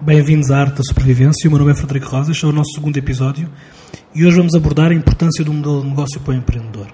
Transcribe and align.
Bem-vindos 0.00 0.50
à 0.50 0.60
Arte 0.60 0.76
da 0.76 0.82
Supervivência. 0.82 1.46
O 1.46 1.50
meu 1.50 1.58
nome 1.58 1.72
é 1.72 1.74
Frederico 1.74 2.06
Rosa, 2.06 2.32
este 2.32 2.42
é 2.46 2.48
o 2.48 2.52
nosso 2.52 2.72
segundo 2.74 2.96
episódio 2.96 3.46
e 4.14 4.24
hoje 4.24 4.38
vamos 4.38 4.54
abordar 4.54 4.90
a 4.90 4.94
importância 4.94 5.44
do 5.44 5.52
modelo 5.52 5.82
de 5.82 5.88
negócio 5.88 6.18
para 6.20 6.32
o 6.32 6.36
empreendedor. 6.36 6.86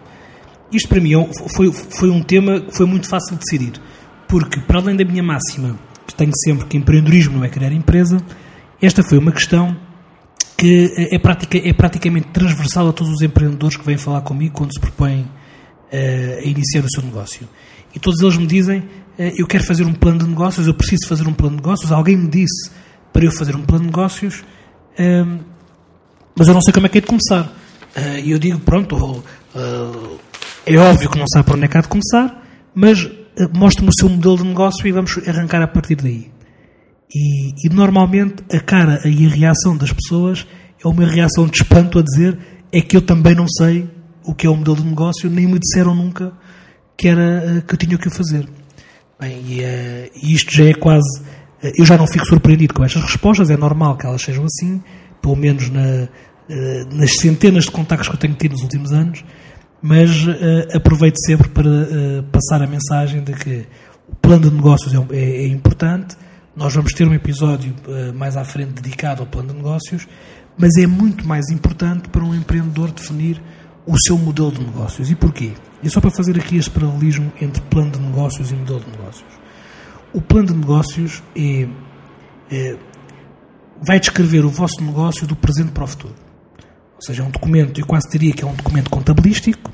Isto 0.72 0.88
para 0.88 1.00
mim 1.00 1.14
é 1.14 1.32
foi, 1.54 1.72
foi 1.72 2.10
um 2.10 2.24
tema 2.24 2.60
que 2.60 2.76
foi 2.76 2.86
muito 2.86 3.08
fácil 3.08 3.36
de 3.36 3.44
decidir, 3.44 3.80
porque 4.26 4.60
para 4.62 4.80
além 4.80 4.96
da 4.96 5.04
minha 5.04 5.22
máxima, 5.22 5.78
que 6.04 6.12
tenho 6.12 6.32
sempre 6.44 6.66
que 6.66 6.76
empreendedorismo 6.76 7.38
não 7.38 7.44
é 7.44 7.48
criar 7.48 7.70
empresa, 7.70 8.18
esta 8.82 9.04
foi 9.04 9.18
uma 9.18 9.30
questão 9.30 9.86
que 10.58 10.92
é, 11.12 11.18
pratica, 11.20 11.56
é 11.56 11.72
praticamente 11.72 12.26
transversal 12.32 12.88
a 12.88 12.92
todos 12.92 13.12
os 13.12 13.22
empreendedores 13.22 13.76
que 13.76 13.86
vêm 13.86 13.96
falar 13.96 14.22
comigo 14.22 14.54
quando 14.56 14.74
se 14.74 14.80
propõem 14.80 15.20
uh, 15.20 16.38
a 16.40 16.44
iniciar 16.44 16.84
o 16.84 16.90
seu 16.90 17.00
negócio. 17.04 17.48
E 17.94 18.00
todos 18.00 18.20
eles 18.20 18.36
me 18.36 18.46
dizem: 18.46 18.80
uh, 18.80 18.86
Eu 19.38 19.46
quero 19.46 19.62
fazer 19.62 19.84
um 19.84 19.94
plano 19.94 20.18
de 20.18 20.26
negócios, 20.26 20.66
eu 20.66 20.74
preciso 20.74 21.06
fazer 21.06 21.28
um 21.28 21.32
plano 21.32 21.56
de 21.56 21.62
negócios. 21.62 21.92
Alguém 21.92 22.16
me 22.16 22.28
disse 22.28 22.72
para 23.12 23.24
eu 23.24 23.30
fazer 23.30 23.54
um 23.54 23.62
plano 23.62 23.84
de 23.84 23.90
negócios, 23.90 24.40
uh, 24.98 25.38
mas 26.34 26.48
eu 26.48 26.54
não 26.54 26.60
sei 26.60 26.72
como 26.72 26.86
é 26.86 26.88
que 26.88 26.98
é 26.98 27.00
de 27.00 27.06
começar. 27.06 27.52
E 28.24 28.32
eu 28.32 28.38
digo: 28.40 28.58
Pronto, 28.58 29.22
é 30.66 30.76
óbvio 30.76 31.08
que 31.08 31.18
não 31.18 31.26
sabe 31.32 31.46
por 31.46 31.54
onde 31.54 31.66
é 31.66 31.68
que 31.68 31.78
há 31.78 31.82
de 31.82 31.88
começar, 31.88 32.44
mas 32.74 33.08
mostre-me 33.54 33.90
o 33.90 33.92
seu 33.96 34.08
modelo 34.08 34.38
de 34.38 34.44
negócio 34.44 34.86
e 34.86 34.90
vamos 34.90 35.18
arrancar 35.26 35.62
a 35.62 35.68
partir 35.68 35.94
daí. 35.94 36.30
E, 37.14 37.54
e, 37.64 37.68
normalmente 37.70 38.44
a 38.52 38.60
cara 38.60 39.00
e 39.08 39.26
a 39.26 39.30
reação 39.30 39.76
das 39.76 39.92
pessoas 39.92 40.46
é 40.82 40.86
uma 40.86 41.06
reação 41.06 41.46
de 41.46 41.56
espanto 41.56 41.98
a 41.98 42.02
dizer 42.02 42.38
é 42.70 42.82
que 42.82 42.96
eu 42.96 43.02
também 43.02 43.34
não 43.34 43.48
sei 43.48 43.88
o 44.24 44.34
que 44.34 44.46
é 44.46 44.50
o 44.50 44.54
modelo 44.54 44.76
de 44.76 44.84
negócio, 44.84 45.30
nem 45.30 45.46
me 45.46 45.58
disseram 45.58 45.94
nunca 45.94 46.32
que 46.96 47.08
era 47.08 47.64
que 47.66 47.74
eu 47.74 47.78
tinha 47.78 47.96
que 47.96 48.08
o 48.08 48.10
fazer. 48.10 48.46
Bem, 49.18 49.42
e, 49.46 49.60
uh, 49.60 50.10
isto 50.22 50.54
já 50.54 50.64
é 50.64 50.74
quase. 50.74 51.20
Uh, 51.62 51.72
eu 51.78 51.86
já 51.86 51.96
não 51.96 52.06
fico 52.06 52.26
surpreendido 52.26 52.74
com 52.74 52.84
estas 52.84 53.02
respostas, 53.02 53.48
é 53.50 53.56
normal 53.56 53.96
que 53.96 54.04
elas 54.04 54.20
sejam 54.20 54.44
assim, 54.44 54.82
pelo 55.22 55.36
menos 55.36 55.70
na, 55.70 56.08
nas 56.92 57.16
centenas 57.16 57.64
de 57.64 57.70
contactos 57.70 58.08
que 58.08 58.14
eu 58.14 58.18
tenho 58.18 58.34
tido 58.34 58.52
nos 58.52 58.62
últimos 58.62 58.92
anos, 58.92 59.24
mas 59.82 60.10
aproveito 60.74 61.16
sempre 61.24 61.48
para 61.48 61.70
passar 62.32 62.62
a 62.62 62.66
mensagem 62.66 63.22
de 63.22 63.32
que 63.32 63.66
o 64.08 64.14
plano 64.16 64.48
de 64.48 64.56
negócios 64.56 64.92
é, 64.94 64.98
é, 65.16 65.44
é 65.44 65.46
importante 65.48 66.16
nós 66.58 66.74
vamos 66.74 66.92
ter 66.92 67.06
um 67.06 67.14
episódio 67.14 67.72
uh, 67.86 68.12
mais 68.12 68.36
à 68.36 68.44
frente 68.44 68.82
dedicado 68.82 69.22
ao 69.22 69.28
plano 69.28 69.50
de 69.50 69.54
negócios, 69.54 70.08
mas 70.56 70.76
é 70.76 70.88
muito 70.88 71.24
mais 71.24 71.48
importante 71.50 72.08
para 72.08 72.24
um 72.24 72.34
empreendedor 72.34 72.90
definir 72.90 73.40
o 73.86 73.96
seu 73.96 74.18
modelo 74.18 74.50
de 74.50 74.64
negócios. 74.64 75.08
E 75.08 75.14
porquê? 75.14 75.52
E 75.84 75.88
só 75.88 76.00
para 76.00 76.10
fazer 76.10 76.36
aqui 76.36 76.56
este 76.56 76.70
paralelismo 76.70 77.32
entre 77.40 77.62
plano 77.62 77.92
de 77.92 78.00
negócios 78.00 78.50
e 78.50 78.54
modelo 78.54 78.80
de 78.80 78.90
negócios. 78.90 79.30
O 80.12 80.20
plano 80.20 80.48
de 80.48 80.54
negócios 80.54 81.22
é, 81.36 81.68
é, 82.50 82.76
vai 83.80 84.00
descrever 84.00 84.44
o 84.44 84.50
vosso 84.50 84.82
negócio 84.82 85.28
do 85.28 85.36
presente 85.36 85.70
para 85.70 85.84
o 85.84 85.86
futuro. 85.86 86.14
Ou 86.96 87.02
seja, 87.02 87.22
é 87.22 87.24
um 87.26 87.30
documento, 87.30 87.80
eu 87.80 87.86
quase 87.86 88.08
diria 88.10 88.32
que 88.32 88.42
é 88.42 88.46
um 88.46 88.54
documento 88.54 88.90
contabilístico, 88.90 89.70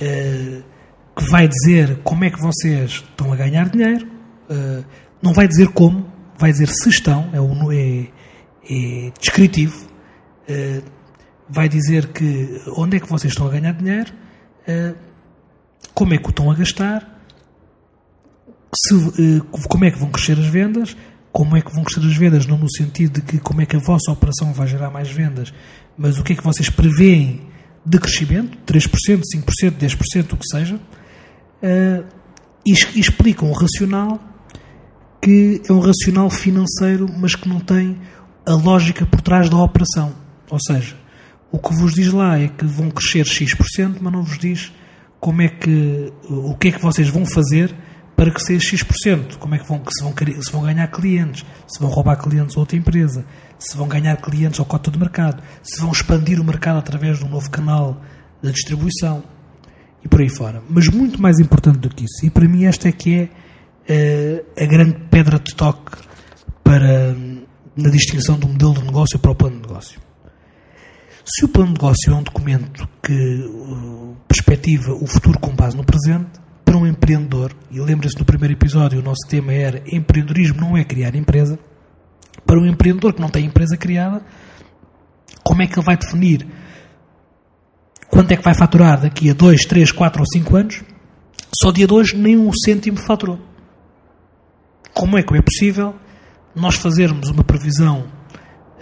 é, 0.00 0.62
que 1.14 1.30
vai 1.30 1.46
dizer 1.46 1.98
como 2.02 2.24
é 2.24 2.30
que 2.30 2.40
vocês 2.40 2.92
estão 2.92 3.30
a 3.30 3.36
ganhar 3.36 3.68
dinheiro, 3.68 4.08
uh, 4.48 4.84
não 5.22 5.32
vai 5.32 5.46
dizer 5.46 5.68
como, 5.68 6.10
vai 6.38 6.50
dizer 6.52 6.68
se 6.68 6.88
estão, 6.88 7.28
é, 7.32 7.40
o, 7.40 7.72
é, 7.72 8.08
é 8.68 9.12
descritivo, 9.20 9.86
uh, 9.86 10.82
vai 11.48 11.68
dizer 11.68 12.08
que 12.08 12.62
onde 12.76 12.96
é 12.96 13.00
que 13.00 13.08
vocês 13.08 13.32
estão 13.32 13.46
a 13.46 13.50
ganhar 13.50 13.72
dinheiro, 13.72 14.12
uh, 14.66 14.96
como 15.94 16.14
é 16.14 16.18
que 16.18 16.26
o 16.26 16.30
estão 16.30 16.50
a 16.50 16.54
gastar, 16.54 17.20
se, 18.74 18.94
uh, 18.94 19.44
como 19.68 19.84
é 19.84 19.90
que 19.90 19.98
vão 19.98 20.10
crescer 20.10 20.38
as 20.38 20.46
vendas, 20.46 20.96
como 21.30 21.56
é 21.56 21.60
que 21.60 21.72
vão 21.72 21.84
crescer 21.84 22.06
as 22.06 22.16
vendas, 22.16 22.46
não 22.46 22.56
no 22.56 22.70
sentido 22.70 23.20
de 23.20 23.22
que 23.22 23.38
como 23.38 23.60
é 23.60 23.66
que 23.66 23.76
a 23.76 23.80
vossa 23.80 24.10
operação 24.10 24.52
vai 24.52 24.66
gerar 24.66 24.90
mais 24.90 25.10
vendas, 25.10 25.52
mas 25.96 26.18
o 26.18 26.24
que 26.24 26.32
é 26.32 26.36
que 26.36 26.42
vocês 26.42 26.70
preveem 26.70 27.48
de 27.84 27.98
crescimento, 27.98 28.58
3%, 28.66 29.22
5%, 29.34 29.70
10%, 29.72 30.32
o 30.32 30.36
que 30.36 30.46
seja, 30.46 30.80
e 32.66 33.00
explicam 33.00 33.50
o 33.50 33.52
racional 33.52 34.20
que 35.20 35.60
é 35.68 35.72
um 35.72 35.80
racional 35.80 36.30
financeiro, 36.30 37.06
mas 37.18 37.34
que 37.34 37.48
não 37.48 37.60
tem 37.60 37.98
a 38.46 38.54
lógica 38.54 39.04
por 39.04 39.20
trás 39.20 39.48
da 39.50 39.56
operação. 39.56 40.14
Ou 40.50 40.58
seja, 40.60 40.96
o 41.52 41.58
que 41.58 41.74
vos 41.74 41.94
diz 41.94 42.12
lá 42.12 42.38
é 42.38 42.48
que 42.48 42.64
vão 42.64 42.90
crescer 42.90 43.26
X%, 43.26 43.98
mas 44.00 44.12
não 44.12 44.22
vos 44.22 44.38
diz 44.38 44.72
como 45.20 45.42
é 45.42 45.48
que, 45.48 46.12
o 46.28 46.56
que 46.56 46.68
é 46.68 46.72
que 46.72 46.82
vocês 46.82 47.08
vão 47.08 47.26
fazer 47.26 47.74
para 48.16 48.30
crescer 48.30 48.60
X%. 48.60 49.38
Como 49.38 49.54
é 49.54 49.58
que 49.58 49.66
vão, 49.66 49.82
se 49.88 50.02
vão, 50.02 50.14
se 50.42 50.52
vão 50.52 50.62
ganhar 50.62 50.86
clientes, 50.88 51.44
se 51.66 51.80
vão 51.80 51.90
roubar 51.90 52.16
clientes 52.16 52.56
a 52.56 52.60
outra 52.60 52.76
empresa, 52.76 53.24
se 53.58 53.76
vão 53.76 53.88
ganhar 53.88 54.16
clientes 54.16 54.58
ao 54.58 54.66
cota 54.66 54.90
de 54.90 54.98
mercado, 54.98 55.42
se 55.62 55.80
vão 55.80 55.90
expandir 55.90 56.40
o 56.40 56.44
mercado 56.44 56.78
através 56.78 57.18
de 57.18 57.24
um 57.24 57.28
novo 57.28 57.50
canal 57.50 58.00
de 58.42 58.52
distribuição 58.52 59.22
e 60.02 60.08
por 60.08 60.20
aí 60.20 60.28
fora. 60.28 60.62
Mas 60.68 60.88
muito 60.88 61.20
mais 61.20 61.38
importante 61.38 61.78
do 61.78 61.90
que 61.90 62.04
isso, 62.04 62.24
e 62.24 62.30
para 62.30 62.48
mim 62.48 62.64
esta 62.64 62.88
é 62.88 62.92
que 62.92 63.14
é 63.14 63.28
uh, 63.90 64.46
a 64.56 64.66
grande 64.66 64.96
pedra 65.10 65.38
de 65.38 65.54
toque 65.54 65.96
para, 66.62 67.14
na 67.76 67.90
distinção 67.90 68.38
do 68.38 68.46
modelo 68.46 68.74
de 68.74 68.84
negócio 68.84 69.18
para 69.18 69.32
o 69.32 69.34
plano 69.34 69.56
de 69.56 69.62
negócio. 69.62 70.00
Se 71.24 71.44
o 71.44 71.48
plano 71.48 71.72
de 71.72 71.74
negócio 71.74 72.12
é 72.12 72.14
um 72.14 72.22
documento 72.22 72.88
que 73.02 73.44
uh, 73.44 74.16
perspectiva 74.28 74.92
o 74.92 75.06
futuro 75.06 75.38
com 75.38 75.54
base 75.54 75.76
no 75.76 75.84
presente, 75.84 76.30
para 76.64 76.76
um 76.76 76.86
empreendedor, 76.86 77.52
e 77.70 77.80
lembre-se 77.80 78.16
no 78.16 78.24
primeiro 78.24 78.54
episódio 78.54 79.00
o 79.00 79.02
nosso 79.02 79.26
tema 79.28 79.52
era 79.52 79.82
empreendedorismo 79.88 80.60
não 80.60 80.76
é 80.76 80.84
criar 80.84 81.16
empresa, 81.16 81.58
para 82.46 82.60
um 82.60 82.66
empreendedor 82.66 83.12
que 83.12 83.20
não 83.20 83.28
tem 83.28 83.44
empresa 83.44 83.76
criada, 83.76 84.22
como 85.42 85.62
é 85.62 85.66
que 85.66 85.76
ele 85.76 85.84
vai 85.84 85.96
definir 85.96 86.46
quanto 88.08 88.32
é 88.32 88.36
que 88.36 88.42
vai 88.42 88.54
faturar 88.54 89.00
daqui 89.00 89.30
a 89.30 89.34
2, 89.34 89.64
3, 89.64 89.92
4 89.92 90.20
ou 90.20 90.26
5 90.26 90.56
anos? 90.56 90.84
Só 91.60 91.72
dia 91.72 91.86
de 91.86 91.92
hoje 91.92 92.16
nem 92.16 92.36
um 92.36 92.52
cêntimo 92.52 92.98
faturou 92.98 93.49
como 94.94 95.18
é 95.18 95.22
que 95.22 95.36
é 95.36 95.42
possível 95.42 95.94
nós 96.54 96.76
fazermos 96.76 97.28
uma 97.28 97.44
previsão 97.44 98.04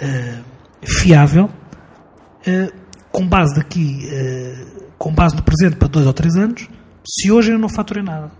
uh, 0.01 0.45
fiável 0.83 1.45
uh, 1.47 2.73
com 3.11 3.27
base 3.27 3.55
daqui, 3.55 4.07
uh, 4.07 4.83
com 4.99 5.13
base 5.13 5.37
no 5.37 5.43
presente 5.43 5.77
para 5.77 5.89
dois 5.89 6.07
ou 6.07 6.13
três 6.13 6.37
anos, 6.37 6.69
se 7.07 7.31
hoje 7.31 7.53
eu 7.53 7.59
não 7.59 7.69
faturei 7.69 8.03
nada? 8.03 8.31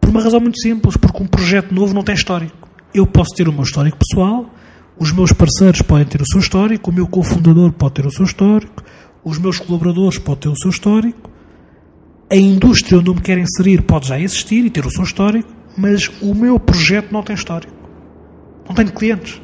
Por 0.00 0.10
uma 0.10 0.22
razão 0.22 0.40
muito 0.40 0.60
simples, 0.60 0.96
porque 0.96 1.22
um 1.22 1.26
projeto 1.26 1.74
novo 1.74 1.92
não 1.92 2.02
tem 2.02 2.14
histórico. 2.14 2.68
Eu 2.94 3.06
posso 3.06 3.34
ter 3.34 3.48
o 3.48 3.52
meu 3.52 3.62
histórico 3.62 3.98
pessoal, 3.98 4.48
os 4.98 5.12
meus 5.12 5.32
parceiros 5.32 5.82
podem 5.82 6.06
ter 6.06 6.20
o 6.20 6.26
seu 6.26 6.40
histórico, 6.40 6.90
o 6.90 6.94
meu 6.94 7.06
cofundador 7.06 7.72
pode 7.72 7.94
ter 7.94 8.06
o 8.06 8.10
seu 8.10 8.24
histórico, 8.24 8.82
os 9.24 9.38
meus 9.38 9.58
colaboradores 9.58 10.18
podem 10.18 10.40
ter 10.40 10.48
o 10.48 10.56
seu 10.56 10.70
histórico, 10.70 11.30
a 12.30 12.36
indústria 12.36 12.98
onde 12.98 13.08
eu 13.08 13.14
me 13.14 13.20
quero 13.20 13.40
inserir 13.40 13.82
pode 13.82 14.08
já 14.08 14.18
existir 14.18 14.64
e 14.64 14.70
ter 14.70 14.84
o 14.84 14.90
seu 14.90 15.04
histórico, 15.04 15.52
mas 15.78 16.10
o 16.20 16.34
meu 16.34 16.58
projeto 16.58 17.12
não 17.12 17.22
tem 17.22 17.34
história. 17.34 17.70
Não 18.68 18.74
tenho 18.74 18.92
clientes. 18.92 19.40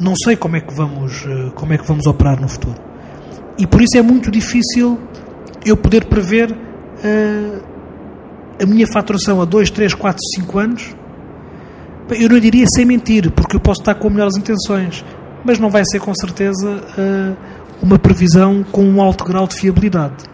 Não 0.00 0.14
sei 0.16 0.36
como 0.36 0.56
é 0.56 0.60
que 0.60 0.74
vamos, 0.74 1.24
eh, 1.24 1.50
como 1.54 1.72
é 1.72 1.78
que 1.78 1.86
vamos 1.86 2.06
operar 2.06 2.40
no 2.40 2.48
futuro. 2.48 2.76
E 3.56 3.66
por 3.66 3.80
isso 3.80 3.96
é 3.96 4.02
muito 4.02 4.30
difícil 4.30 4.98
eu 5.64 5.76
poder 5.76 6.04
prever 6.04 6.52
uh, 6.52 7.62
a 8.62 8.66
minha 8.66 8.86
faturação 8.86 9.40
a 9.40 9.44
2, 9.44 9.70
3, 9.70 9.94
4, 9.94 10.20
5 10.36 10.58
anos. 10.58 10.96
Eu 12.10 12.28
não 12.28 12.38
diria 12.38 12.64
sem 12.74 12.84
mentir, 12.84 13.30
porque 13.32 13.56
eu 13.56 13.60
posso 13.60 13.80
estar 13.80 13.96
com 13.96 14.08
melhores 14.08 14.36
intenções, 14.36 15.04
mas 15.44 15.58
não 15.58 15.70
vai 15.70 15.82
ser 15.84 15.98
com 16.00 16.14
certeza 16.14 16.70
uh, 16.70 17.36
uma 17.82 17.98
previsão 17.98 18.62
com 18.62 18.84
um 18.84 19.02
alto 19.02 19.24
grau 19.24 19.46
de 19.48 19.56
fiabilidade. 19.56 20.24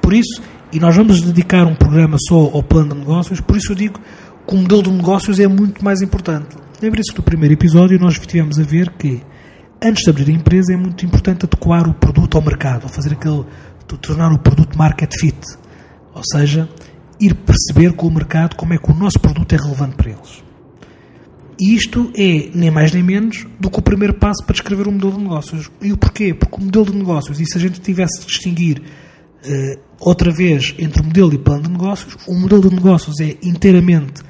Por 0.00 0.12
isso, 0.14 0.40
e 0.74 0.80
nós 0.80 0.96
vamos 0.96 1.20
dedicar 1.20 1.64
um 1.68 1.74
programa 1.76 2.16
só 2.28 2.34
ao 2.34 2.60
plano 2.60 2.94
de 2.94 2.98
negócios, 2.98 3.40
por 3.40 3.56
isso 3.56 3.70
eu 3.70 3.76
digo 3.76 4.00
que 4.44 4.54
o 4.54 4.58
modelo 4.58 4.82
de 4.82 4.90
negócios 4.90 5.38
é 5.38 5.46
muito 5.46 5.84
mais 5.84 6.02
importante. 6.02 6.56
Lembre-se 6.82 7.16
no 7.16 7.22
primeiro 7.22 7.54
episódio 7.54 7.96
nós 7.96 8.18
tivemos 8.18 8.58
a 8.58 8.64
ver 8.64 8.90
que 8.90 9.22
antes 9.80 10.02
de 10.02 10.10
abrir 10.10 10.28
a 10.28 10.34
empresa 10.34 10.72
é 10.72 10.76
muito 10.76 11.06
importante 11.06 11.44
adequar 11.46 11.88
o 11.88 11.94
produto 11.94 12.36
ao 12.36 12.42
mercado, 12.42 12.88
fazer 12.88 13.12
aquele, 13.12 13.44
tornar 14.00 14.32
o 14.32 14.38
produto 14.40 14.76
market 14.76 15.12
fit. 15.16 15.38
Ou 16.12 16.22
seja, 16.32 16.68
ir 17.20 17.34
perceber 17.34 17.92
com 17.92 18.08
o 18.08 18.10
mercado 18.10 18.56
como 18.56 18.74
é 18.74 18.78
que 18.78 18.90
o 18.90 18.94
nosso 18.94 19.20
produto 19.20 19.52
é 19.52 19.56
relevante 19.56 19.94
para 19.94 20.10
eles. 20.10 20.42
E 21.60 21.76
isto 21.76 22.10
é 22.16 22.50
nem 22.52 22.72
mais 22.72 22.92
nem 22.92 23.02
menos 23.02 23.46
do 23.60 23.70
que 23.70 23.78
o 23.78 23.82
primeiro 23.82 24.14
passo 24.14 24.44
para 24.44 24.54
descrever 24.54 24.88
um 24.88 24.92
modelo 24.92 25.12
de 25.12 25.22
negócios. 25.22 25.70
E 25.80 25.92
o 25.92 25.96
porquê? 25.96 26.34
Porque 26.34 26.56
o 26.56 26.64
modelo 26.64 26.86
de 26.86 26.96
negócios, 26.96 27.38
e 27.38 27.46
se 27.46 27.56
a 27.56 27.60
gente 27.60 27.80
tivesse 27.80 28.20
de 28.20 28.26
distinguir 28.26 28.82
outra 30.00 30.32
vez 30.32 30.74
entre 30.78 31.02
modelo 31.02 31.34
e 31.34 31.38
plano 31.38 31.62
de 31.62 31.70
negócios. 31.70 32.16
O 32.26 32.34
modelo 32.34 32.68
de 32.68 32.74
negócios 32.74 33.20
é 33.20 33.36
inteiramente 33.42 34.22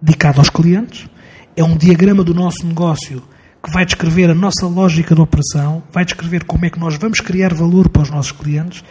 dedicado 0.00 0.40
aos 0.40 0.50
clientes, 0.50 1.08
é 1.56 1.64
um 1.64 1.76
diagrama 1.76 2.22
do 2.22 2.34
nosso 2.34 2.66
negócio 2.66 3.22
que 3.64 3.72
vai 3.72 3.84
descrever 3.84 4.30
a 4.30 4.34
nossa 4.34 4.66
lógica 4.66 5.14
de 5.14 5.20
operação, 5.20 5.82
vai 5.92 6.04
descrever 6.04 6.44
como 6.44 6.64
é 6.66 6.70
que 6.70 6.78
nós 6.78 6.96
vamos 6.96 7.20
criar 7.20 7.52
valor 7.54 7.88
para 7.88 8.02
os 8.02 8.10
nossos 8.10 8.32
clientes, 8.32 8.84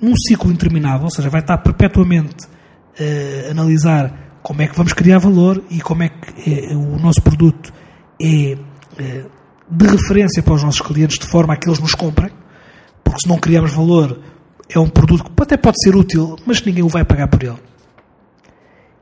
num 0.00 0.14
ciclo 0.16 0.50
interminável, 0.50 1.04
ou 1.04 1.10
seja, 1.10 1.30
vai 1.30 1.40
estar 1.40 1.58
perpetuamente 1.58 2.46
a 2.98 3.50
analisar 3.50 4.38
como 4.42 4.62
é 4.62 4.66
que 4.66 4.76
vamos 4.76 4.92
criar 4.92 5.18
valor 5.18 5.62
e 5.70 5.80
como 5.80 6.02
é 6.02 6.08
que 6.08 6.50
é, 6.50 6.74
o 6.74 6.98
nosso 6.98 7.20
produto 7.22 7.72
é 8.20 8.56
de 9.68 9.86
referência 9.86 10.42
para 10.42 10.54
os 10.54 10.62
nossos 10.62 10.80
clientes 10.80 11.18
de 11.18 11.26
forma 11.26 11.54
a 11.54 11.56
que 11.56 11.68
eles 11.68 11.80
nos 11.80 11.94
comprem, 11.94 12.30
porque 13.04 13.20
se 13.20 13.28
não 13.28 13.38
criarmos 13.38 13.72
valor, 13.72 14.20
é 14.68 14.78
um 14.78 14.88
produto 14.88 15.24
que 15.24 15.42
até 15.42 15.56
pode 15.56 15.82
ser 15.82 15.94
útil, 15.94 16.36
mas 16.44 16.62
ninguém 16.64 16.82
o 16.82 16.88
vai 16.88 17.04
pagar 17.04 17.28
por 17.28 17.42
ele. 17.42 17.58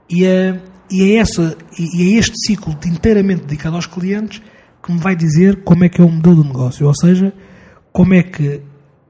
E 0.09 0.25
é, 0.25 0.61
e 0.91 1.03
é, 1.13 1.17
essa, 1.17 1.57
e 1.79 2.15
é 2.15 2.19
este 2.19 2.35
ciclo 2.47 2.77
inteiramente 2.87 3.43
dedicado 3.43 3.77
aos 3.77 3.87
clientes 3.87 4.43
que 4.83 4.93
me 4.93 4.99
vai 4.99 5.17
dizer 5.17 5.65
como 5.65 5.85
é 5.85 5.89
que 5.89 6.01
é 6.01 6.05
o 6.05 6.11
modelo 6.11 6.43
de 6.43 6.49
negócio, 6.49 6.87
ou 6.87 6.95
seja, 6.95 7.33
como 7.93 8.13
é 8.13 8.23
que 8.23 8.61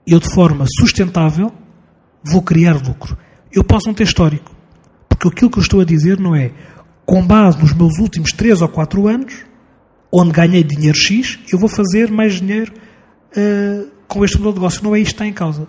eu 0.07 0.21
de 0.21 0.33
forma 0.33 0.67
sustentável 0.79 1.53
vou 2.25 2.43
criar 2.43 2.75
lucro. 2.75 3.19
Eu 3.53 3.65
posso 3.65 3.87
não 3.87 3.95
ter 3.95 4.05
histórico, 4.05 4.55
porque 5.09 5.29
aquilo 5.29 5.51
que 5.51 5.59
eu 5.59 5.63
estou 5.63 5.81
a 5.81 5.85
dizer 5.85 6.19
não 6.19 6.35
é 6.35 6.53
com 7.05 7.27
base 7.27 7.59
nos 7.59 7.73
meus 7.75 7.99
últimos 7.99 8.31
3 8.33 8.63
ou 8.63 8.69
4 8.69 9.09
anos, 9.09 9.35
onde 10.13 10.31
ganhei 10.33 10.63
dinheiro 10.63 10.97
X, 10.97 11.41
eu 11.53 11.59
vou 11.59 11.69
fazer 11.69 12.11
mais 12.11 12.35
dinheiro 12.35 12.73
uh, 13.37 13.91
com 14.07 14.25
este 14.25 14.37
modelo 14.37 14.55
de 14.55 14.61
negócio. 14.61 14.85
Não 14.85 14.95
é 14.95 15.01
isto 15.01 15.09
que 15.09 15.15
está 15.15 15.27
em 15.27 15.33
causa. 15.33 15.67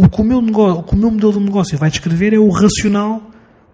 O 0.00 0.08
que 0.08 0.20
o 0.20 0.24
meu, 0.24 0.40
negócio, 0.40 0.78
o 0.78 0.82
que 0.84 0.94
o 0.94 0.96
meu 0.96 1.10
modelo 1.10 1.32
de 1.32 1.40
negócio 1.40 1.76
vai 1.76 1.90
descrever 1.90 2.32
é 2.32 2.38
o 2.38 2.48
racional 2.50 3.20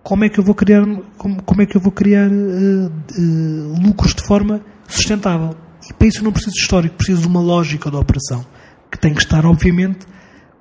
como 0.02 0.24
é 0.24 0.30
que 0.30 0.40
eu 0.40 0.44
vou 0.44 0.54
criar, 0.54 0.82
como, 1.18 1.42
como 1.42 1.60
é 1.60 1.66
que 1.66 1.76
eu 1.76 1.80
vou 1.82 1.92
criar 1.92 2.30
uh, 2.30 2.86
uh, 2.86 3.86
lucros 3.86 4.14
de 4.14 4.22
forma 4.22 4.62
sustentável. 4.88 5.54
E 5.86 5.92
para 5.92 6.08
isso 6.08 6.20
eu 6.20 6.24
não 6.24 6.32
preciso 6.32 6.54
de 6.54 6.62
histórico, 6.62 6.96
preciso 6.96 7.20
de 7.20 7.28
uma 7.28 7.42
lógica 7.42 7.90
da 7.90 7.98
operação, 7.98 8.42
que 8.90 8.98
tem 8.98 9.12
que 9.12 9.20
estar, 9.20 9.44
obviamente, 9.44 10.06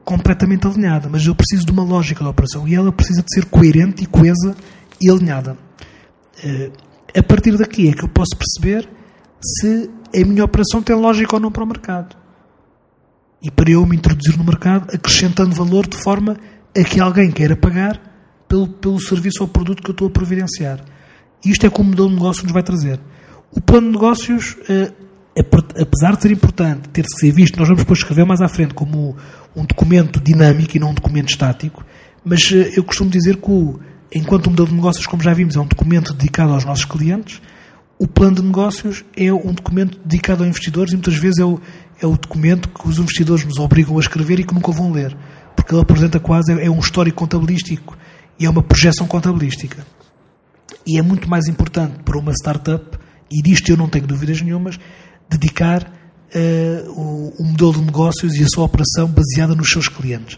completamente 0.04 0.68
alinhada. 0.68 1.07
Mas 1.10 1.25
eu 1.25 1.33
preciso 1.33 1.65
de 1.65 1.71
uma 1.71 1.83
lógica 1.83 2.25
da 2.25 2.30
operação 2.30 2.68
e 2.68 2.75
ela 2.75 2.92
precisa 2.92 3.21
de 3.21 3.33
ser 3.33 3.45
coerente 3.45 4.04
e 4.04 4.06
coesa 4.06 4.57
e 5.01 5.10
alinhada. 5.10 5.57
Uh, 6.44 6.74
a 7.18 7.24
partir 7.24 7.56
daqui 7.57 7.88
é 7.88 7.94
que 7.94 8.04
eu 8.04 8.10
posso 8.10 8.36
perceber 8.36 8.89
se 9.42 9.89
a 10.13 10.25
minha 10.25 10.44
operação 10.44 10.83
tem 10.83 10.94
lógica 10.94 11.38
ou 11.38 11.39
não 11.39 11.54
para 11.54 11.63
o 11.63 11.68
mercado. 11.68 12.18
E 13.43 13.51
para 13.51 13.71
eu 13.71 13.85
me 13.85 13.97
introduzir 13.97 14.37
no 14.37 14.43
mercado, 14.43 14.87
acrescentando 14.95 15.53
valor 15.53 15.85
de 15.85 15.97
forma 15.97 16.37
a 16.75 16.83
que 16.83 17.01
alguém 17.01 17.29
queira 17.29 17.57
pagar 17.57 17.99
pelo, 18.47 18.67
pelo 18.67 18.99
serviço 18.99 19.41
ou 19.41 19.47
produto 19.49 19.83
que 19.83 19.89
eu 19.89 19.93
estou 19.93 20.07
a 20.07 20.11
providenciar. 20.11 20.79
Isto 21.45 21.65
é 21.65 21.69
como 21.69 21.87
o 21.87 21.91
modelo 21.91 22.09
de 22.09 22.15
negócio 22.15 22.43
nos 22.43 22.53
vai 22.53 22.63
trazer. 22.63 22.99
O 23.51 23.59
plano 23.59 23.87
de 23.87 23.93
negócios, 23.93 24.55
eh, 24.69 24.91
apesar 25.35 26.15
de 26.15 26.21
ser 26.21 26.31
importante, 26.31 26.87
ter 26.89 27.03
que 27.03 27.19
ser 27.19 27.31
visto, 27.31 27.59
nós 27.59 27.67
vamos 27.67 27.83
depois 27.83 27.99
escrever 27.99 28.25
mais 28.25 28.41
à 28.41 28.47
frente 28.47 28.73
como 28.73 29.15
um 29.55 29.65
documento 29.65 30.21
dinâmico 30.21 30.77
e 30.77 30.79
não 30.79 30.91
um 30.91 30.93
documento 30.93 31.29
estático, 31.29 31.85
mas 32.23 32.49
eh, 32.51 32.71
eu 32.77 32.83
costumo 32.83 33.09
dizer 33.09 33.37
que, 33.37 33.73
enquanto 34.15 34.47
o 34.47 34.49
modelo 34.51 34.69
de 34.69 34.75
negócios, 34.75 35.05
como 35.05 35.21
já 35.21 35.33
vimos, 35.33 35.55
é 35.55 35.59
um 35.59 35.67
documento 35.67 36.13
dedicado 36.13 36.53
aos 36.53 36.63
nossos 36.63 36.85
clientes, 36.85 37.41
o 37.99 38.07
plano 38.07 38.37
de 38.37 38.43
negócios 38.43 39.03
é 39.15 39.31
um 39.31 39.53
documento 39.53 39.99
dedicado 40.03 40.43
a 40.43 40.47
investidores 40.47 40.93
e 40.93 40.95
muitas 40.95 41.15
vezes 41.15 41.39
é 41.39 41.45
o, 41.45 41.59
é 42.01 42.07
o 42.07 42.17
documento 42.17 42.69
que 42.69 42.87
os 42.87 42.97
investidores 42.97 43.45
nos 43.45 43.57
obrigam 43.57 43.97
a 43.97 43.99
escrever 43.99 44.39
e 44.39 44.43
que 44.43 44.53
nunca 44.53 44.71
vão 44.71 44.91
ler, 44.91 45.15
porque 45.55 45.73
ele 45.73 45.81
apresenta 45.81 46.19
quase, 46.19 46.51
é, 46.51 46.69
um 46.69 46.79
histórico 46.79 47.17
contabilístico 47.17 47.97
e 48.39 48.45
é 48.45 48.49
uma 48.49 48.63
projeção 48.63 49.07
contabilística. 49.07 49.85
E 50.85 50.97
é 50.97 51.01
muito 51.01 51.29
mais 51.29 51.47
importante 51.47 52.03
para 52.03 52.17
uma 52.17 52.31
startup, 52.33 52.97
e 53.31 53.41
disto 53.41 53.69
eu 53.69 53.77
não 53.77 53.87
tenho 53.87 54.05
dúvidas 54.05 54.41
nenhumas, 54.41 54.79
dedicar 55.29 55.83
uh, 55.83 56.91
o, 56.91 57.33
o 57.39 57.43
modelo 57.43 57.73
de 57.73 57.81
negócios 57.81 58.35
e 58.35 58.43
a 58.43 58.47
sua 58.47 58.65
operação 58.65 59.07
baseada 59.07 59.55
nos 59.55 59.69
seus 59.69 59.87
clientes. 59.87 60.37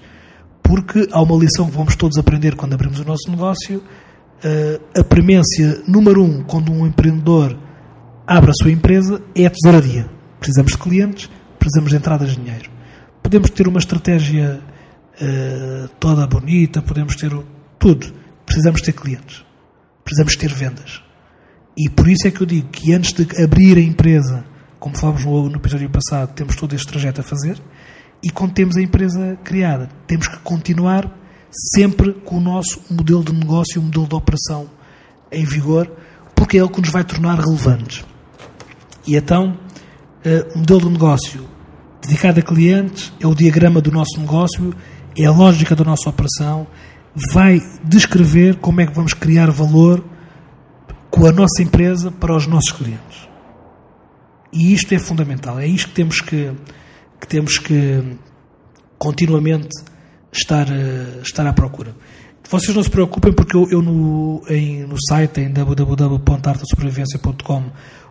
Porque 0.61 1.07
há 1.11 1.21
uma 1.21 1.35
lição 1.37 1.69
que 1.69 1.75
vamos 1.75 1.95
todos 1.95 2.17
aprender 2.17 2.55
quando 2.55 2.73
abrimos 2.73 2.99
o 2.99 3.05
nosso 3.05 3.29
negócio, 3.29 3.77
uh, 3.79 4.99
a 4.99 5.03
premência 5.03 5.81
número 5.87 6.23
um 6.23 6.43
quando 6.43 6.71
um 6.71 6.85
empreendedor 6.85 7.57
abre 8.27 8.51
a 8.51 8.53
sua 8.61 8.71
empresa 8.71 9.21
é 9.35 9.45
a 9.45 9.49
tesouraria. 9.49 10.09
Precisamos 10.39 10.73
de 10.73 10.77
clientes, 10.77 11.29
precisamos 11.65 11.89
de 11.89 11.97
entradas 11.97 12.29
de 12.29 12.35
dinheiro. 12.35 12.69
Podemos 13.23 13.49
ter 13.49 13.67
uma 13.67 13.79
estratégia 13.79 14.61
uh, 15.19 15.87
toda 15.99 16.27
bonita, 16.27 16.79
podemos 16.79 17.15
ter 17.15 17.31
tudo. 17.79 18.13
Precisamos 18.45 18.81
ter 18.81 18.93
clientes. 18.93 19.43
Precisamos 20.03 20.35
ter 20.35 20.53
vendas. 20.53 21.01
E 21.75 21.89
por 21.89 22.07
isso 22.07 22.27
é 22.27 22.31
que 22.31 22.41
eu 22.41 22.45
digo 22.45 22.69
que 22.69 22.93
antes 22.93 23.13
de 23.13 23.43
abrir 23.43 23.77
a 23.77 23.81
empresa, 23.81 24.45
como 24.79 24.95
falámos 24.95 25.25
no, 25.25 25.49
no 25.49 25.55
episódio 25.55 25.89
passado, 25.89 26.33
temos 26.35 26.55
todo 26.55 26.75
este 26.75 26.87
trajeto 26.87 27.21
a 27.21 27.23
fazer. 27.23 27.59
E 28.23 28.29
quando 28.29 28.53
temos 28.53 28.77
a 28.77 28.81
empresa 28.81 29.35
criada, 29.43 29.89
temos 30.05 30.27
que 30.27 30.37
continuar 30.39 31.11
sempre 31.73 32.13
com 32.13 32.37
o 32.37 32.41
nosso 32.41 32.79
modelo 32.91 33.23
de 33.23 33.33
negócio, 33.33 33.81
o 33.81 33.83
modelo 33.83 34.07
de 34.07 34.15
operação 34.15 34.69
em 35.31 35.43
vigor, 35.43 35.91
porque 36.35 36.57
é 36.57 36.61
ele 36.61 36.69
que 36.69 36.81
nos 36.81 36.91
vai 36.91 37.03
tornar 37.03 37.39
relevantes. 37.39 38.05
E 39.07 39.15
então, 39.15 39.57
uh, 40.23 40.55
o 40.55 40.59
modelo 40.59 40.81
de 40.81 40.89
negócio 40.89 41.54
dedicado 42.07 42.39
a 42.39 42.43
clientes 42.43 43.11
é 43.19 43.27
o 43.27 43.35
diagrama 43.35 43.81
do 43.81 43.91
nosso 43.91 44.17
negócio, 44.19 44.73
é 45.17 45.25
a 45.25 45.31
lógica 45.31 45.75
da 45.75 45.83
nossa 45.83 46.09
operação, 46.09 46.65
vai 47.31 47.61
descrever 47.83 48.55
como 48.55 48.81
é 48.81 48.85
que 48.85 48.93
vamos 48.93 49.13
criar 49.13 49.49
valor 49.51 50.03
com 51.09 51.25
a 51.25 51.31
nossa 51.31 51.63
empresa 51.63 52.11
para 52.11 52.35
os 52.35 52.45
nossos 52.45 52.71
clientes. 52.71 53.27
E 54.51 54.73
isto 54.73 54.93
é 54.93 54.99
fundamental, 54.99 55.57
é 55.59 55.65
isto 55.67 55.89
que 55.89 55.95
temos 55.95 56.21
que, 56.21 56.51
que 57.19 57.27
temos 57.27 57.57
que 57.57 58.17
continuamente 58.97 59.69
estar, 60.31 60.67
uh, 60.67 61.21
estar 61.21 61.45
à 61.47 61.53
procura. 61.53 61.95
Vocês 62.49 62.75
não 62.75 62.83
se 62.83 62.89
preocupem 62.89 63.31
porque 63.33 63.55
eu, 63.55 63.69
eu 63.71 63.81
no, 63.81 64.43
em, 64.47 64.85
no 64.85 64.97
site 65.09 65.41
em 65.41 65.51
www.artasupervivência.com 65.51 67.63